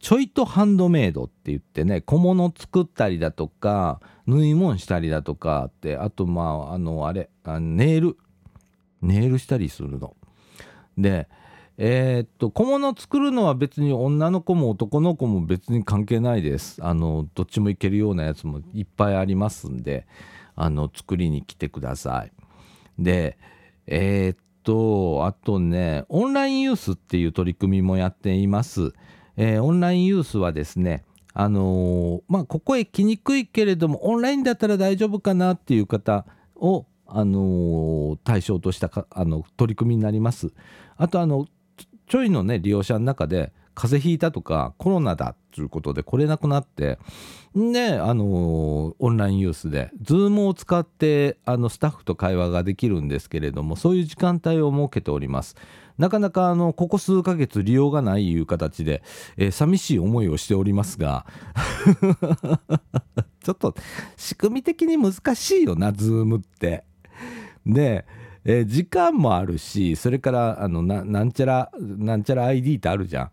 [0.00, 8.18] ちょいとハンドメイドって言ってね小物作ったりだとか縫い物したりだとかってあとまああのあれあネイル
[9.00, 10.14] ネイルしたりするの。
[10.98, 11.28] で
[11.78, 16.78] えー、っと小物作るのは別に女の子も男の子も別に関係ないです。
[16.84, 20.06] あのどっちもいけるようなやつもいっぱいありますんで
[20.56, 22.32] あの作りに来てください。
[22.98, 23.38] で
[23.86, 28.92] えー、っとあとねオンラインユースっていう取り組みもやっています、
[29.38, 31.04] えー、オンラインユースはですね
[31.40, 40.52] あのまあここへ来にくいけれどもオンラインだったら大丈夫かなっていう方をあの対象としたあの取り組みになります。
[40.96, 41.46] あとあの
[42.08, 46.98] ちょいのね利用者の中で風邪ひいたとかコロナだということで来れなくなって
[47.54, 55.54] であのオンラインユースで Zoom を使ってあのスタッフと会話ができるんですけれどもそういう時間帯を設けております
[55.98, 59.02] なかなかあのここ数ヶ月利用がないいう形で、
[59.36, 61.26] えー、寂しい思いをしておりますが
[63.42, 63.74] ちょっと
[64.16, 66.84] 仕組み的に難しいよな Zoom って。
[67.66, 68.06] で
[68.50, 73.30] えー、時間もあるしそれからあのなんちゃらなんちゃら ID ってあるじゃん。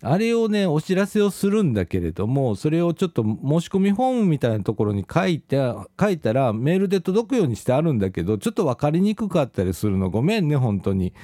[0.00, 5.56] あれをねお知らせをするんだけれどもそれをちょっと申し込みフォームみたいなところに書いて
[5.98, 10.10] 書いたらメールで届くようにしてあるんだけどちょっと分かりにくかったりするの。
[10.10, 11.14] ごめんね本当に。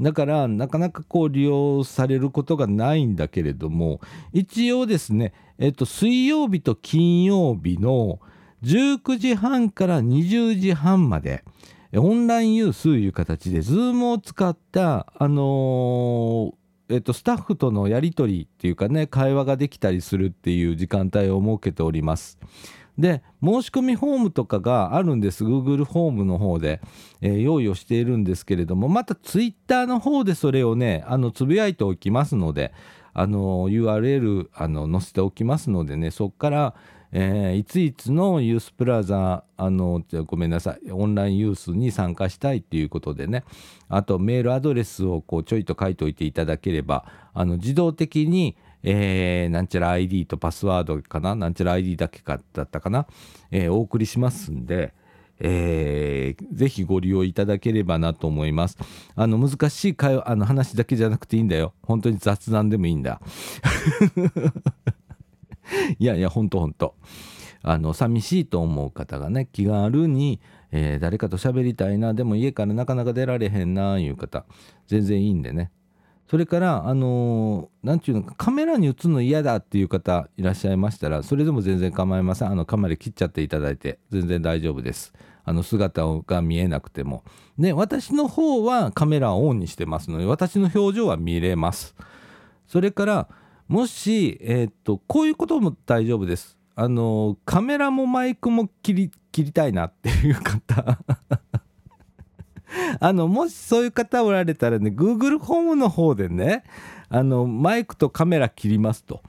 [0.00, 4.00] だからなかなかこう利用されることがないんだけれども
[4.32, 8.18] 一応ですねえっと水曜日と金曜日の
[8.64, 11.44] 19時半から20時半まで
[11.94, 16.58] オンラインユースいう形で Zoom を使ったあのー
[16.90, 22.38] えっと、スタッフとのやり取りっていうかね会話ができたりするっていう時間帯を設けております。
[22.96, 26.80] で申し込みフォームとかがあるんです Google フォームの方で、
[27.20, 32.72] えー、用意をしているんですけれどもまた Twitter の方でそれをねあのつぶやいておきますので
[33.14, 36.74] あの URL あの載せておきますのでねそこから
[37.12, 43.44] えー、いついつのユースプラザあのごめんなさいオンラインユースに参加したいっていうことでね
[43.88, 53.06] あとメールアドレスをこうちょいと書いておいていただければあの自動的にえー、なんちゃら ID とパスワードかななんちゃら ID だけかだったかな、
[53.50, 54.94] えー、お送りしますんで、
[55.40, 58.78] えー、ぜひご利用いただければなと思います。
[59.14, 61.74] あの難しい会あの話だけじゃなくていいんだよ。
[61.82, 63.20] 本当に雑談でもいいんだ。
[65.98, 66.94] いやいや、ほんとほんと。
[67.62, 74.44] あの、寂しいと思う方がね、気軽に、えー、誰かと喋りたいな、でも家からなかなか出られへんな、いう方、
[74.86, 75.70] 全然いいんでね。
[76.30, 82.50] それから、あのー、ていうのか、カメラに映るの嫌だっていう方いらっしゃいましたら、それでも全然構いません。
[82.50, 85.14] あの、カメラ切っちゃっていただいて、全然大丈夫です。
[85.44, 87.24] あの、姿が見えなくても。
[87.58, 91.96] で、私の方はカメラをオンにしてますので、私の表情は見れます。
[92.66, 93.28] それから、
[93.68, 96.56] もし、えー、っとこういうことも大丈夫です。
[96.74, 100.98] あのカメラもマイクも切り切りたいなっていう方
[103.00, 106.62] あのもしそういう方おられたらね Google ホームの方でね
[107.08, 109.22] あのマイクとカメラ切りますと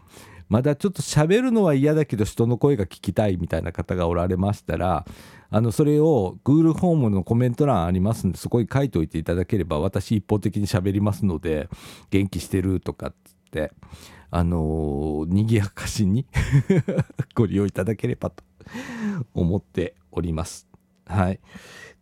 [0.47, 5.05] まだちょっと喋るのは嫌だけど人の声が聞きたいみたいな方がおられましたら
[5.49, 11.67] あのそれを Google ホームのコメント欄ありますんでそこに書いておいていただければ私一方的に喋りますので
[12.11, 13.13] 元気してるとかっ
[14.31, 16.25] あのー、賑やかしに
[17.35, 18.43] ご利用いただければと
[19.33, 20.67] 思っております。
[21.05, 21.39] はい。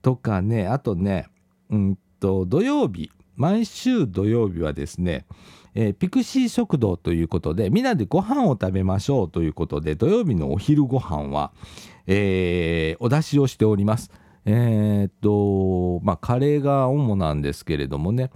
[0.01, 1.27] とかね、あとね、
[1.69, 5.25] うんと、土曜日、毎週土曜日はですね、
[5.75, 11.51] えー、ピクシー食堂ということで、みんなでご飯を食べましょうということで、土曜日のお昼ご飯は、
[12.07, 14.11] えー、お出しをしております。
[14.45, 18.31] えー、っと、まあ、カレーが主なんですけれどもね、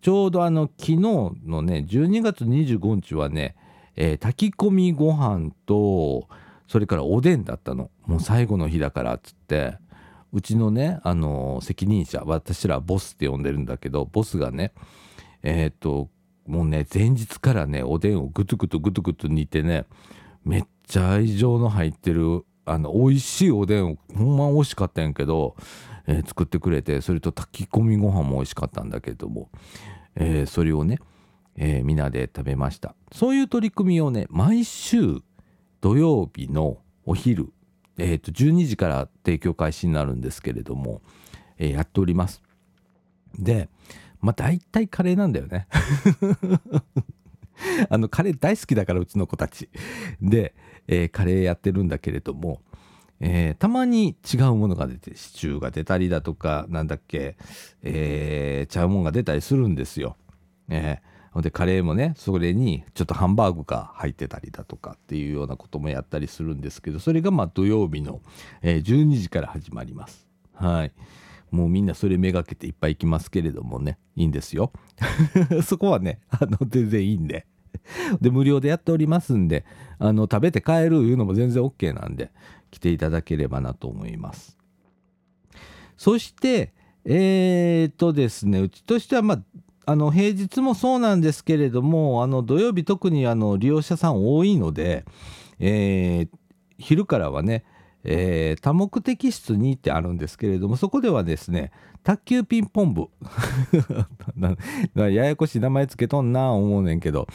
[0.00, 3.56] ちょうどあの昨日のね12月25日はね、
[3.96, 6.28] えー、炊き込みご飯と
[6.68, 7.90] それからおでんだったの。
[8.06, 9.76] もう最後の日だからっつって
[10.32, 14.72] うちのねあの責任者私らボスって呼んでるんだけどボスがね
[15.42, 16.08] えっ、と
[16.46, 19.84] もうね前日からねおでんをグツグツグツグツ煮てね
[20.44, 25.56] めっちゃ愛情の入ってるあの美味しいおでんをほんま美味しかったんやけど
[26.08, 29.50] えー、作ってくれてそれと炊き込みご飯も美味しかったんだけども、
[30.16, 30.98] えー、それをね、
[31.56, 32.96] えー、みんなで食べました。
[33.12, 35.20] そういう取り組みをね毎週
[35.82, 37.52] 土曜日のお昼、
[37.98, 41.02] えー、と12時から提供開始になるんですけれども、
[41.58, 42.42] えー、やっております。
[43.38, 43.68] で
[44.20, 45.68] まあ大体カレーなんだよね。
[47.90, 49.68] あのカレー大好きだからうちの子たち。
[50.22, 50.54] で、
[50.86, 52.62] えー、カレーやってるんだけれども
[53.20, 57.36] えー、たまに違うものが出てシチューが出たりだとかなんだっけ、
[57.82, 60.16] えー、ちゃうもんが出たりするんですよ。
[60.68, 68.20] えー、でカレーもねそれにちょっとハンバーグが入ってたりだとかっていうようなこともやったりするんですけどそれがまあ土曜日の、
[68.62, 70.26] えー、12時から始まります。
[70.54, 70.92] はい
[71.50, 74.72] もうみんなそれめがけていっぱい行きますけれどもねいいんですよ。
[75.64, 77.46] そこはねあの全然いいんで。
[78.20, 79.64] で無料でやっておりますんで
[79.98, 82.30] あの食べて帰るいうのも全然 OK なんで
[82.70, 84.58] 来ていただければなと思います。
[85.96, 86.72] そして
[87.04, 89.42] えー、っとですねうちとしてはまあ
[89.86, 95.06] あの平日もそうなんですけれどもあの土曜日特にあの利用者さん多いので、
[95.58, 96.28] えー、
[96.78, 97.64] 昼からはね、
[98.04, 101.72] えー、多目的室にってあるんですけれどもそこではですね
[102.04, 103.08] 卓球ピンポン部
[104.96, 107.26] ややこしい名前つけとんな思うねんけど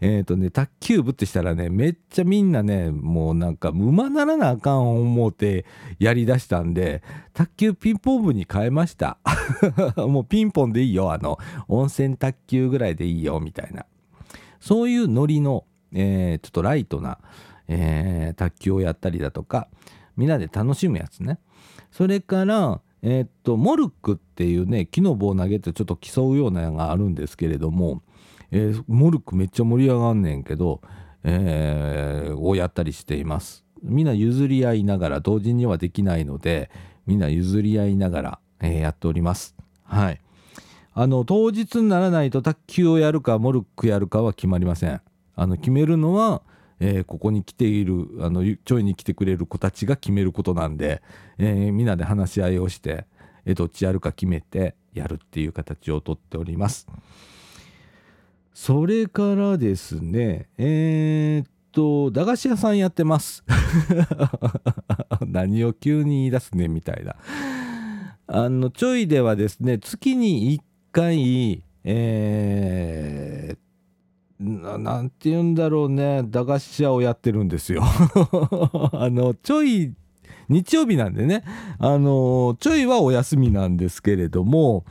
[0.00, 5.66] えっ、ー、とね卓球部ってしたらねめっちゃみんなねもうなんか馬ならなあかん思うて
[5.98, 7.02] やりだしたんで
[7.32, 9.18] 卓球ピンポン部に変えました。
[9.96, 11.38] もうピンポンでいいよあの
[11.68, 13.84] 温泉卓球ぐらいでいいよみたいな。
[14.60, 17.18] そういうノリの、えー、ちょっとライトな、
[17.68, 19.68] えー、卓球をやったりだとか
[20.16, 21.38] みんなで楽しむやつね。
[21.90, 28.02] それからえー、っとモルックっていうね木の棒投げてちょっと競うようなのがあるんですけれども、
[28.50, 30.80] えー、モルックめっちゃ盛り上がんねんけど、
[31.22, 33.62] えー、をやったりしています。
[33.82, 36.70] みんな譲り合いながら同時にはできないので
[37.06, 39.54] みんな譲り合いながら、え、やっております。
[39.82, 40.20] はい。
[40.94, 45.02] あの当日にならないと卓球をやるかモルックやるかは決まりません。
[45.36, 46.40] あの決めるのは
[46.80, 51.02] えー、ここに来ているあのちょいに来てくれる子たちが決めることなんで、
[51.38, 53.06] えー、みんなで話し合いをして、
[53.44, 56.86] えー、どっちやるか決めてやるっていう形をとっております。
[58.52, 63.44] それからですねえー、っと駄菓子屋さんやってます
[65.26, 67.16] 何を急に言い出すねみたいな
[68.28, 70.62] あのちょいではですね月に1
[70.92, 73.58] 回えー、な
[74.44, 76.22] んて言うんだろうね。
[76.24, 77.82] 駄菓子屋をやってるんですよ。
[78.92, 79.92] あのちょい
[80.48, 81.42] 日曜日なんでね。
[81.78, 84.84] あのちょいはお休みなんですけれども。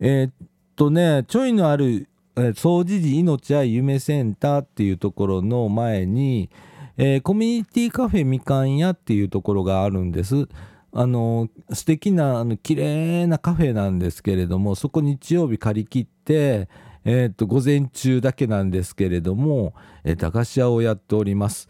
[0.00, 2.08] えー、っとねちょいのある
[2.56, 6.48] 総持寺命や夢センターっていうところの前に、
[6.96, 10.48] えー、コミュニティカフェみかん屋っていうところがあるんです。
[10.92, 16.68] あの素敵なあの綺麗なカフェなんですけれどもそこ日曜日借り切って
[17.04, 19.74] えー、と午前中だけなんですけれども、
[20.04, 21.68] えー、駄菓子屋をやっております。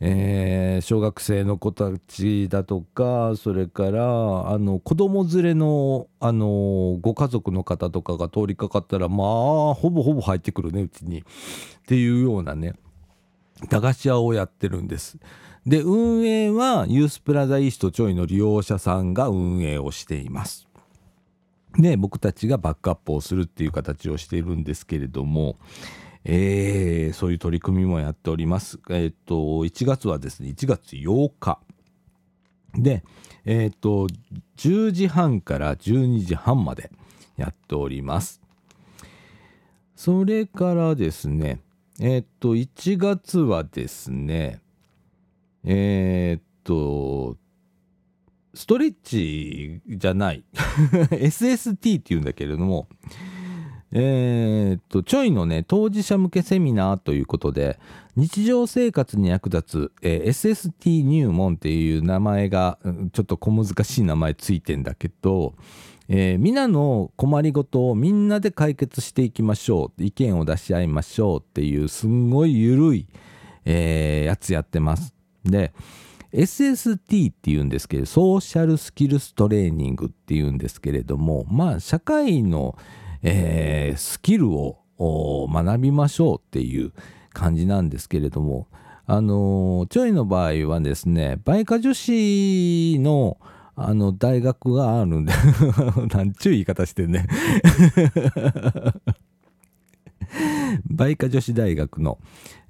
[0.00, 11.24] えー、小学生の子たちだとかそれからあの子供連れのあのご家族の方とかが通りかかったらまあほぼほぼ入ってくるねうちにっ
[11.86, 12.74] ていうようなね
[13.70, 15.18] 駄菓子屋をやってるんです。
[15.66, 20.67] で運営はユースプラザイーストちょいの利用者さんが運営をしています。
[21.78, 25.56] で僕たちがバックアップをするっていう形をしているんですけれども、
[26.24, 28.80] えー、そういう取り組みもやっております。
[28.90, 31.60] えっ、ー、と1月はですね1月8日
[32.74, 33.04] で
[33.44, 34.08] えっ、ー、と
[34.56, 36.90] 10時半から12時半まで
[37.36, 38.40] やっております。
[39.94, 41.60] それからですね
[42.00, 44.60] えっ、と1月はですね
[45.64, 47.36] えっと
[48.54, 50.44] ストレッチじゃない
[51.10, 52.88] SST っていうんだけれども
[53.90, 57.78] えー、っとちょいのね当事者向けセミナーということで
[58.16, 62.78] 日常生活に役立つ、えー、SST 入門っていう名前が
[63.12, 65.54] ちょっと小難しい名前ついてんだけど、
[66.08, 73.08] えー、皆の困りごとをみんなで解決していきましょう意見を出し合いましょうっていうすんごい緩い、
[73.64, 75.14] えー、やつやってます。
[75.44, 75.72] で
[76.32, 82.76] SST っていうんですけどソーシャルスキルストレーニングっていうんですけれどもまあ社会の、
[83.22, 86.92] えー、スキルを学びましょうっていう
[87.32, 88.68] 感じなんですけれども
[89.06, 93.38] あのちょいの場合はですね梅花女子の
[93.80, 95.32] あの大学があるんで
[96.12, 97.26] なんちゅう言い方してんね
[100.90, 102.18] 梅花 女子大学の、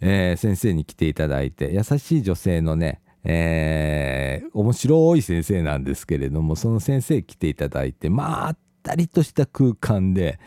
[0.02, 3.00] えー、先生に来ていただいて優しい女性のね
[3.30, 10.40] えー、面白い先生なんですけれどもその先生来ていただいてまったりとした空間で、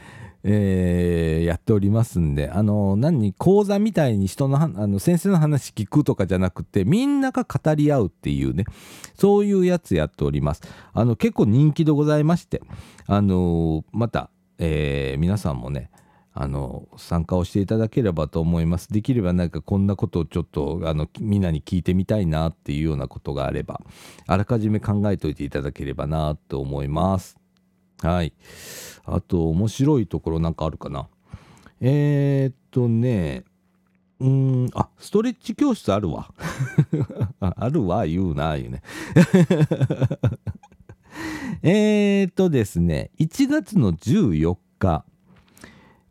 [0.44, 8.66] えー、やっておりますんであの何講座みたいに人のあの先生の話聞くとかじゃなくてみんなが語り合うっていうね
[9.14, 10.64] そういうやつやっております。
[10.92, 12.64] あの結構人気でございまして
[13.06, 15.92] あのまた、えー、皆さんもね
[16.34, 18.92] あの参加をしていただければと思います。
[18.92, 23.82] できればなんかこんなことをちょっとあのみんなに聞いてみたいなっていうようなことがあれば
[24.28, 27.38] あらかじめ考えておいていただければなと思います。
[28.02, 28.34] はい。
[29.04, 31.10] あと面白いところなんかあるかな。
[31.82, 33.44] えー、っとね
[34.20, 36.32] うんあストレッチ教室あるわ。
[37.42, 38.84] あるわ言うな言うね。
[41.62, 45.04] えっとですね1月の14日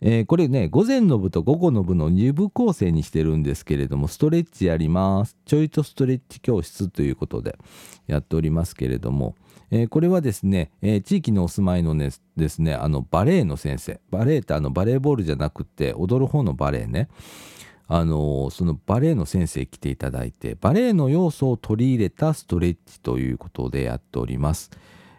[0.02, 5.36] えー、これね午前の部と午後の部の2部構成にしてるんですけれどもストレッチやります。
[5.44, 7.58] ちょいとストレッチ教室ということで
[8.06, 9.36] やっておりますけれども、
[9.70, 14.00] えー、これはですね、えー、地域のお住まいの、ね、ですねあのバレエの先生。
[14.10, 17.08] バレエってあのバレーボールじゃなくて踊る方のバレエね。
[17.92, 24.70] あのそのバレエの先生来ていただいてバレエの要素を取り入れたストレッチということでやっております。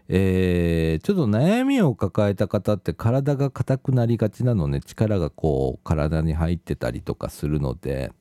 [0.10, 4.82] えー、ちょっと悩みを抱えた方って体が硬くなりがちなのね。
[4.82, 8.12] 力がこう体に入ってたりとかするので。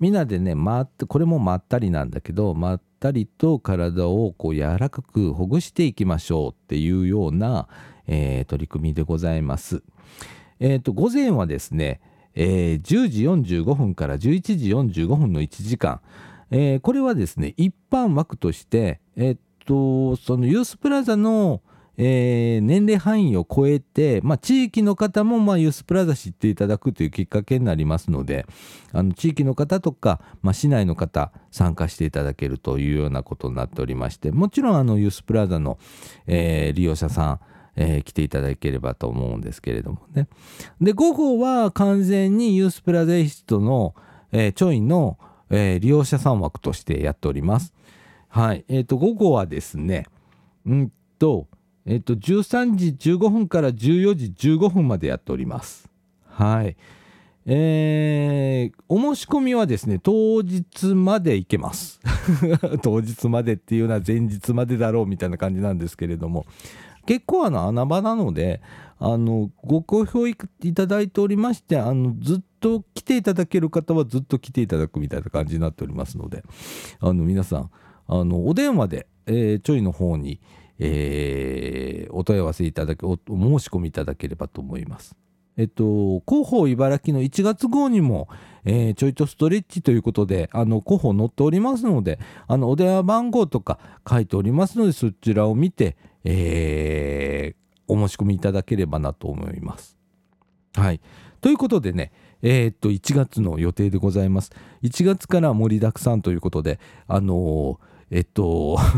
[0.00, 7.68] みんなでね回ってこれもまったりなんだけどまったりと体をこう柔らかくほぐしていきましょうっていうような、
[8.06, 9.82] えー、取り組みでございます。
[10.58, 12.00] えーと、午前はですね、
[12.34, 13.24] えー、10時
[13.60, 16.00] 45分から11時45分の1時間、
[16.50, 19.38] えー、これはですね一般枠として、えー
[19.70, 21.62] とそのユースプラザの、
[21.96, 28.46] えー、年齢範囲を超えて、まあ、地域の方も、まあ、ユースプラザ知っていただくというきっかけになりますので
[28.92, 35.78] あの地域の方とか、まあ、市内の方参加していただけるというようなことになっておりましてもちろんあのユースプラザの、
[36.26, 37.40] えー、利用者さん
[37.76, 40.26] えー、来ていただければと思うんですけれどもね。
[40.80, 43.94] で午後は完全にユースプラザイストの、
[44.32, 45.18] えー、チョイの、
[45.50, 47.72] えー、利用者さん枠としてやっております。
[48.30, 48.64] はい。
[48.68, 50.06] え、ー、と、午後はですね、
[50.64, 51.48] うんと、
[51.84, 55.90] え、ー、と、13時15分から14時15分までやっております。
[56.24, 56.76] はい。
[57.46, 62.00] えー、お申し込みはですね、当日まで行けます。
[62.82, 66.46] 当日までっていうのは前日までだろうみたいな感じなんですけれども、
[67.06, 68.60] 結構あの穴場なので、
[69.00, 76.44] あのご好評いただいておりましてあのずっと来ていただける方はずっと来ていただくみたいな感じになっておりますので
[77.00, 77.70] あの皆さん
[78.12, 80.40] あのお電話で、えー、ちょいの方に、
[80.80, 83.24] えー、お問い合わせいただけお申
[83.60, 85.14] し込みいただければと思います。
[85.56, 88.28] えっと、広報茨城の1月号にも、
[88.64, 99.96] えー、ちょいとストレッチということで、あの、広報載っておりますので、あの、お電話番号とか書いておりますので、そちらを見て、えー、お申し込みいただければなと思います。
[100.74, 101.00] はい。
[101.40, 102.10] ということでね、
[102.42, 104.50] えー、っと、1月の予定でございます。
[104.82, 108.78] 1月から盛りだくさんということで、あのーえっと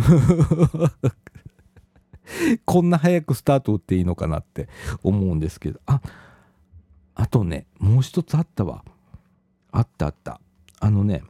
[2.64, 4.68] こんな早くスタート打っていいのかなって
[5.02, 5.80] 思うんですけど。
[5.86, 6.00] あ
[7.14, 8.84] あとねもう一つあったわ。
[9.70, 10.40] あったあった。
[10.80, 11.22] あのね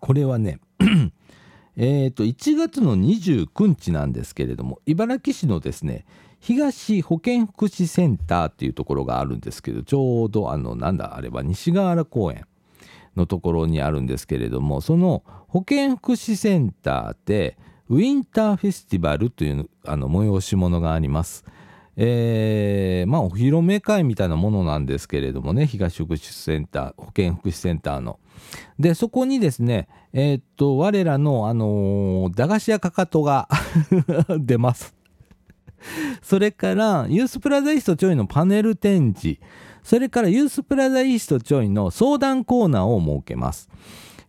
[0.00, 0.60] これはね
[1.76, 6.04] えっと1月の29日なんですけれども茨城市のですね
[6.40, 12.46] 東保健福祉センターっていうところがあるんですけどちょうどあのなんだあれは西河原公園。
[13.16, 17.56] のところにあるんですけれどもその保健福祉センターで
[17.88, 21.44] ウィンターフェスティバルというあの催し物があります。
[21.98, 28.18] えー、まあお披露目会みたいなものなんですけれどもね東福祉センター保健福祉センターの。
[28.78, 33.48] でそこにですねえー、っと我らのあのー、駄菓子屋かかとが
[34.38, 34.94] 出ます。
[36.22, 39.40] それからユースプラザイストちょいのパネル展示
[39.86, 43.70] それからユースプラザイーストちょいの相談コーナーを設けます。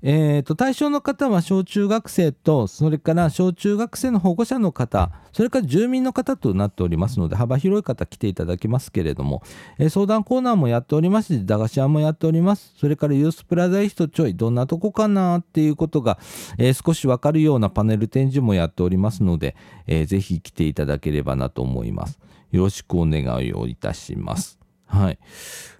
[0.03, 9.41] えーと、対象の方は小中学生とそれから小中学生の保護者の方それから住民の方となっておりますので幅広い方来ていただきますけれども、
[9.79, 12.75] えー、相談コーナーもやっておりますし駄菓子屋もやっております。
[12.77, 16.19] それからユースプラザイストちょいどんなとこかなっていうことが、
[16.59, 19.55] えー、少しわかるようなパネル展示もやっておりますので、
[19.87, 22.19] えー、ぜひ来ていただければなと思います。
[22.51, 24.59] よろしくお願いをいたします。
[24.87, 25.19] はい。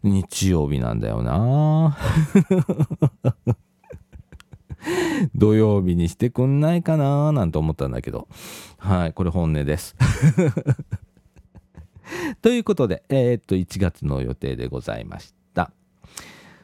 [0.03, 1.97] 日曜日なんだよな
[5.35, 8.27] 土曜日にしてくんないかななんて思ったんだけど。
[8.77, 9.13] はい。
[9.13, 9.95] これ本音です。
[12.41, 15.71] ということで、えー、っと、1月の予定でございました。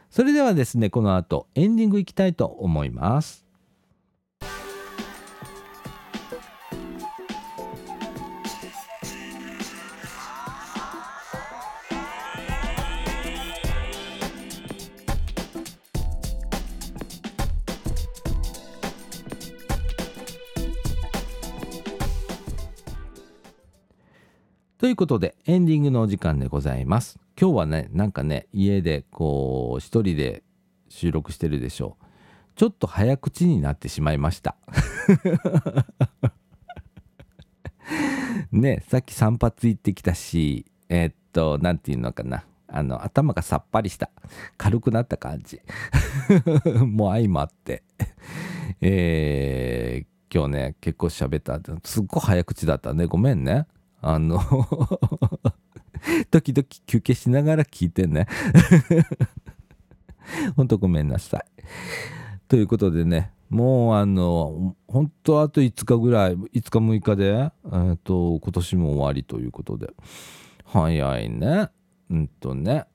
[0.09, 3.42] それではですね、この後、エンディングいきたいと思います。
[24.83, 27.17] ということでエンディングのお時間でございます。
[27.39, 30.43] 今日はねなんかね家でこう一人で
[30.89, 32.05] 収録してるでしょう。
[32.57, 34.57] ちょっと早口になってしまいました。
[38.51, 44.09] ねさっき散髪行ってきたしえー、っと何て言うのかなあの頭がさっぱりした
[44.57, 45.61] 軽くなった感じ
[46.85, 47.83] もう相まって
[48.81, 53.65] えー、今日ね結構喋ったすっごい早口だったねごめんね
[54.03, 54.39] あの
[56.29, 58.27] 時々休憩しながら聞いてね
[60.55, 61.45] ほんとごめんなさい。
[62.47, 69.91] ということでね、もうあの、本当あと5日ぐらい、5日6日で、えー、と、今年も終わりということで、
[70.65, 71.69] 早いね。
[72.09, 72.85] うんとね。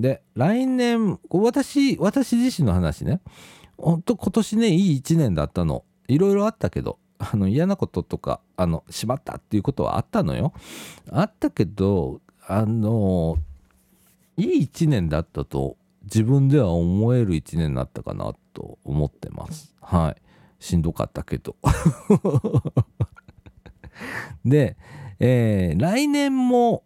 [0.00, 3.20] で来年私私自身の話ね
[3.76, 10.52] ほんと今年ねいい1年だったのいろいろあったけどあの嫌なこととかあのしまったっていうことはあったのよ。
[11.10, 13.38] あったけどあの
[14.36, 19.74] いい1年だったと自分では思える1年だったかなと思ってます。
[19.80, 20.22] はい。
[20.60, 21.56] しんどかったけど。
[24.44, 24.76] で、
[25.18, 26.84] えー、来年も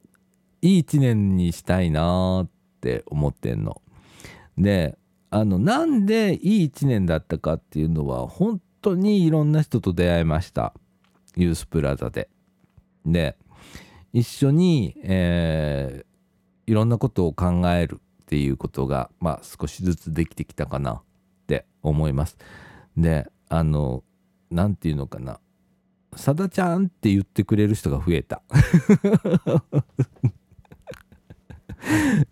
[0.62, 2.49] いい1年にしたいなっ
[2.80, 3.83] て思ってんの。
[4.57, 4.99] で
[5.30, 10.74] あのなんでいい1年だったかっていうのは本当にいろんな人と出会いました
[11.37, 12.28] ユースプラザで
[13.07, 13.37] で
[14.12, 21.03] 一緒に、えー、いろんなことを考えるっていうことが、まあ、少しずつできてきたかなっ
[21.47, 22.37] て思います。
[22.97, 24.05] であの
[24.51, 25.41] 何て言うのかな
[26.16, 28.43] 「さだちゃん」って言ってくれる人が増えた。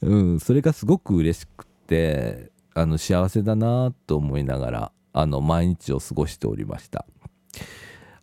[0.03, 7.07] うん、それがすごく嬉しくてあの幸せだなと思いながらあの毎日を過ごしておりました。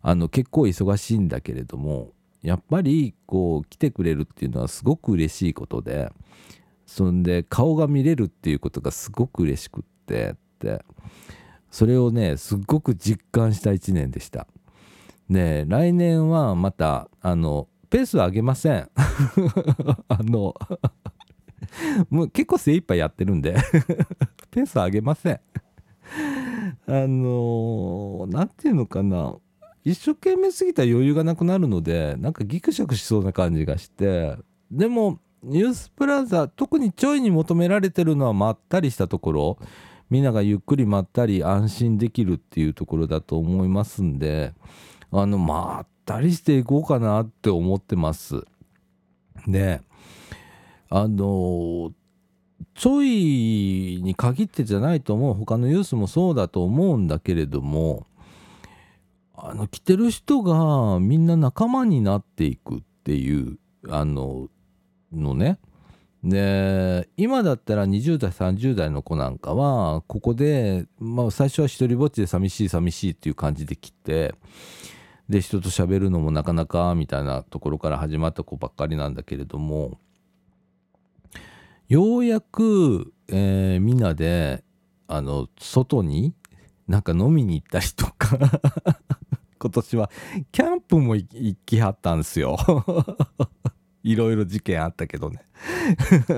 [0.01, 6.09] あの結構忙しいんだけれどもやっぱりこう来てくれるっていうのはすごく嬉しいことで
[6.85, 10.83] そんで顔が見れるっていうことがすごく嬉しくってって。
[11.71, 14.47] それをねすっごく実感した1年でした。
[15.29, 18.89] で来年はまたあのペース上げません。
[20.07, 20.55] あの
[22.09, 23.55] もう結構精一杯やってるんで。
[24.51, 25.39] ペース上げません。
[26.87, 29.35] あの何て言うのかな。
[29.83, 34.37] 一生懸命すぎたら余裕がなくなるのでなんかギクシャクしそうな感じがして。
[34.71, 39.57] でもニュースプラザ特にちょいに求められてるのはまったりしたところ。
[40.09, 44.53] みんながゆっくりまったり安心できるっていうところだと思いますんで。
[45.11, 48.43] あのまったりしていこうかなって思ってます。
[49.47, 49.81] で
[50.89, 51.93] あの
[52.73, 55.33] ちょいに限ってじゃないと思う。
[55.33, 58.07] 他のユースもそうだと思うんだけれども
[59.35, 63.57] あの来てる人がみんな仲間になっていくっていう
[63.89, 64.49] あの
[65.11, 65.59] のね。
[66.23, 74.33] で今だったら20代30代の子なんかはここで、まあ、最初は一人ぼっちで寂しい寂しいっていう感じで来て
[75.29, 79.99] で人と喋るのもなかなかみたいなところから始まった子ばっかりなんだけれども
[81.87, 84.63] ようやく、えー、みんなで
[85.07, 86.33] あの外に
[86.87, 88.37] なんか飲みに行ったりとか
[89.57, 90.11] 今年は
[90.51, 92.57] キャンプも行きはったんですよ。
[94.07, 95.41] いろいろ事件あったけどね。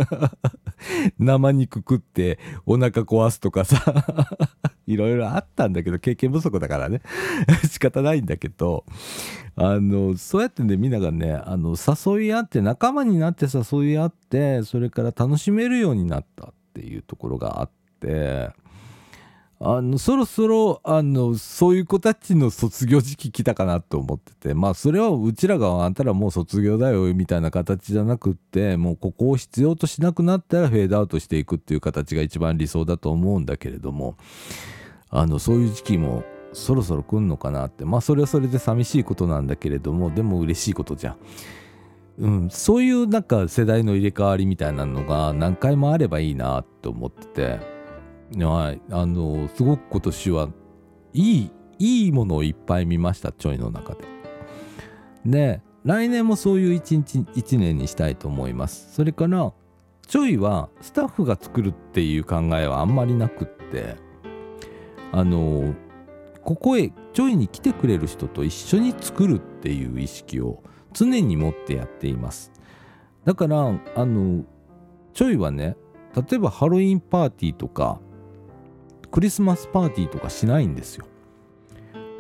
[1.20, 3.78] 生肉食ってお腹壊すとかさ。
[4.88, 7.02] いろいろあったんだけど経験不足だからね。
[7.70, 8.86] 仕方ないんだけど
[9.56, 18.50] あのそうやってねみんながねあの誘い合って仲間になって誘い合ってそれから楽しめるようになったっていうところがあって。
[19.62, 34.16] あのそろそろあのそういう子たちの卒業時期来たかなと思っててまあそれはうちらがあんたらもう卒業だよみたいな形じゃなくってもうここを必要としなくなったらフェードアウトしていくっていう形が一番理想だと思うんだけれども
[35.10, 41.18] あのそういう時期もそろそろ来んのかなってまあそれはそれで寂しいことなんだけれどもでも嬉しいことじゃん。
[42.20, 47.79] うん、そういうなんか世代の入れ替わりみたいなのが何回もあればいいなと思ってて。
[48.38, 50.50] はい、あのすごく今年は
[51.14, 54.02] いいいいものをいっぱい見ましたちょいの中で。
[55.26, 58.94] で来年もそういう一日一年にしたいと思います。
[58.94, 59.54] それから
[60.06, 63.96] ちょいはスタッフが作るっていう考えはあんまりなくって
[65.12, 65.74] あの
[66.44, 70.64] ここへちょいに来てくれる人と一緒に作るっていう意識を
[70.94, 72.52] 常に持ってやっています。
[73.26, 74.44] だからあの
[75.14, 75.78] ちょいはね
[76.16, 78.00] 例えばハロウィンパーティーとか
[79.12, 81.06] クリスマスパーティーとかしないんですよ。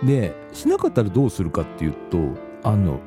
[0.03, 2.17] でしなかったらどうするかっていうと
[2.63, 2.99] あの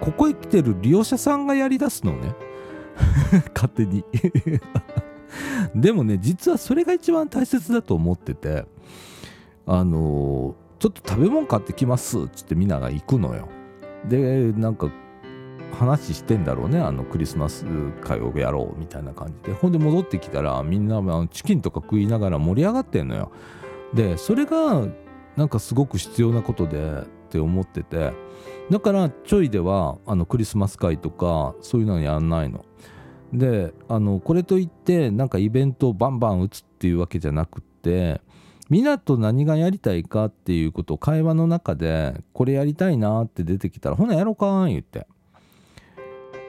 [0.00, 2.34] ここへ来てる利用者さんがやりだすのね。
[3.54, 4.04] 勝手に。
[5.74, 8.64] でもね実はそれが一番大切だと思ってて
[9.66, 13.48] あのちょっと食べ物買ってきますっつってみんなが行くのよ。
[14.08, 14.90] でなんか
[15.72, 17.64] 話してんだろうねあのクリスマス
[18.02, 19.52] 会をやろうみたいな感じで。
[19.52, 23.30] ほんで戻ってきたらみんなあのチキンとか食いながら盛り上がってんのよ。
[23.94, 24.86] でそれが
[25.36, 28.12] なんかすごく必要なことでって思ってて。
[28.70, 32.64] だからちょいではあのクリスマス会とかそういうのやんないの。
[33.32, 38.20] であのこれといってなんかイベントをバンバン打つっていうわけじゃなくって
[38.68, 45.06] みんなと何がやりたいかっていうことを会話の中でこれやりたいなって出てきたらほなやろうかん言って。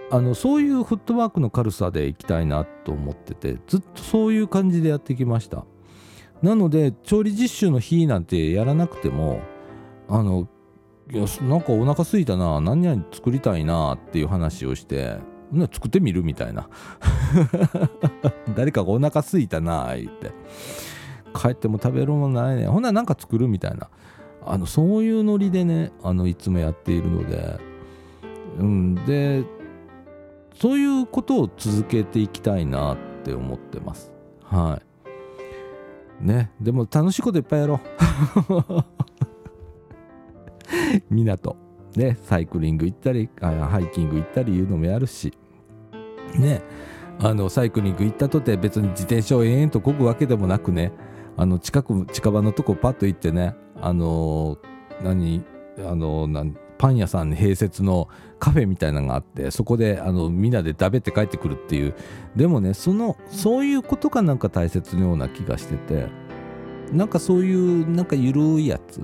[0.10, 5.66] あのそういうフットワークの軽さでいきたいなと思っててずっとそういう感じでやってきました。
[6.42, 9.42] なので調理実習の日なんてやらなくても
[10.08, 10.48] あの
[11.12, 15.18] いやなんかお腹すいたな何々作りたいなっていう話をして
[15.72, 16.70] 作ってみるみたいな。
[18.56, 20.32] 誰かがお腹すいたな言って。
[21.34, 22.68] 帰っても食べるものないね。
[22.68, 23.90] ほんならなんか作るみたいな。
[24.46, 27.60] あのそういうノリでねあのいつもやっているので。
[28.60, 29.44] うんで
[30.60, 34.12] そういうことを続けていきたいなって思ってます。
[34.44, 34.82] は
[36.22, 36.26] い。
[36.26, 36.52] ね。
[36.60, 38.84] でも楽しいこといっぱいやろう。
[41.14, 41.56] 港。
[41.96, 42.18] ね。
[42.24, 45.32] サイクリング行ったりハイキング行ったりいうのもやるし。
[46.40, 46.64] ね。
[47.20, 50.92] あのサイクリング行ったとて別に自転車を延々とこぐわけでもなくね。
[51.36, 53.56] あの近く近場のとこパッと行ってね。
[53.80, 55.46] あのー、何
[55.78, 58.10] あのー、なんパン屋さん併設の
[58.40, 61.96] カフェみたいなのがあってそこであのみんなで食べて帰ってくるっていう。
[62.36, 66.08] でもねそのそういうことがなんか大切なような気がしてて
[66.92, 69.02] なんかそういうなんかゆるいやつ。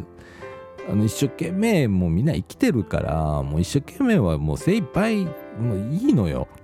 [0.89, 5.24] あの一生懸命もうみんな生きてるからもう一生懸命はもう精一杯
[5.57, 6.49] もういいのよ。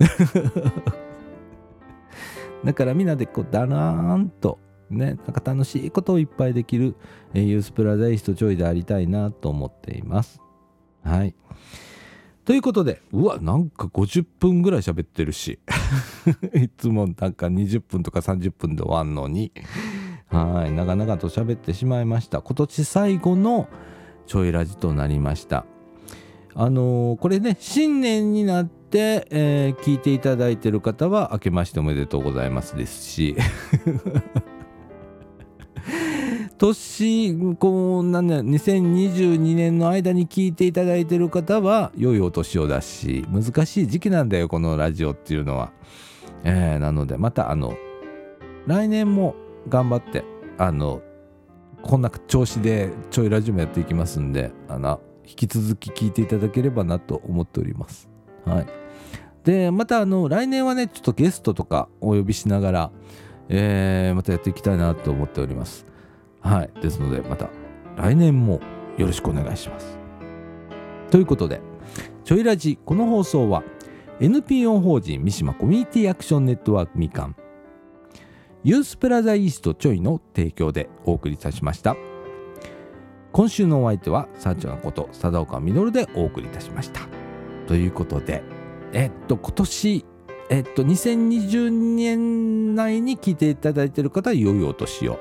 [2.66, 6.95] だからみんなでこうだらーんとね、なんか楽しいことをいっぱいできる、
[7.34, 10.41] ユースプラザ East Joy でありたいなと思っています。
[11.04, 11.34] はい。
[12.45, 15.60] ということで、うわ、なんか50分ぐらい喋ってるし、
[16.56, 19.52] いつもなんか20分とか30分で終わんのに、
[20.30, 22.41] はい、長々と喋ってしまいました。
[22.41, 23.68] 今年最後の
[24.26, 25.66] ちょいラジとなりました。
[26.56, 33.36] あのー、これね、新年になって、えー、聞いていただいてる方は、明けましておめでとうございますですし、
[36.60, 45.72] 年こうなんだ2022年の間に聞いていただいている方は良いお年をだし難しい時期なんだよこのラジオっていうのは、
[46.43, 47.76] えー、なのでまたあの
[48.68, 49.36] 来年も
[49.68, 50.24] 頑張って
[50.57, 51.01] あの
[51.82, 58.10] こんな調子でちょいラジオもやっていきますんであの引き続き聞いていただければなと思っております。
[58.45, 58.68] はい。
[59.45, 62.91] でまたあの来年はねちょっとゲストとかお呼びしながら
[63.49, 65.86] えー、またやっていきたいなと思っております。
[66.42, 66.82] はい。
[66.82, 67.50] ですので、また
[67.98, 68.60] 来年も
[68.98, 69.98] よろしくお願いします。
[71.12, 71.62] ということで、
[72.24, 73.64] ちょいラジ、この放送は
[74.20, 77.36] NPO 法人三島コミュニティアクションネットワークみかん、
[78.64, 81.96] ユースプラザイーストちょいの提供でお送りいたしました。
[83.32, 87.02] 今週のお相手は、サーチョのこと、貞岡実でお送りいたしました。
[87.68, 88.44] ということで、
[88.92, 90.06] えっと、今年、
[90.50, 95.20] えっと、2020年内に聞いていただいている方は良いお年を。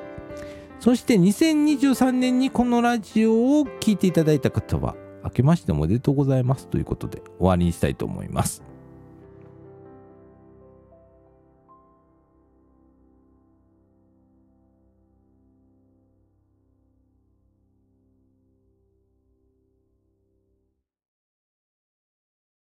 [0.80, 8.62] そして2023年にこのラジオを聴いていただいた方は、明けましておめでとうございますということで終わりにしたいと思います。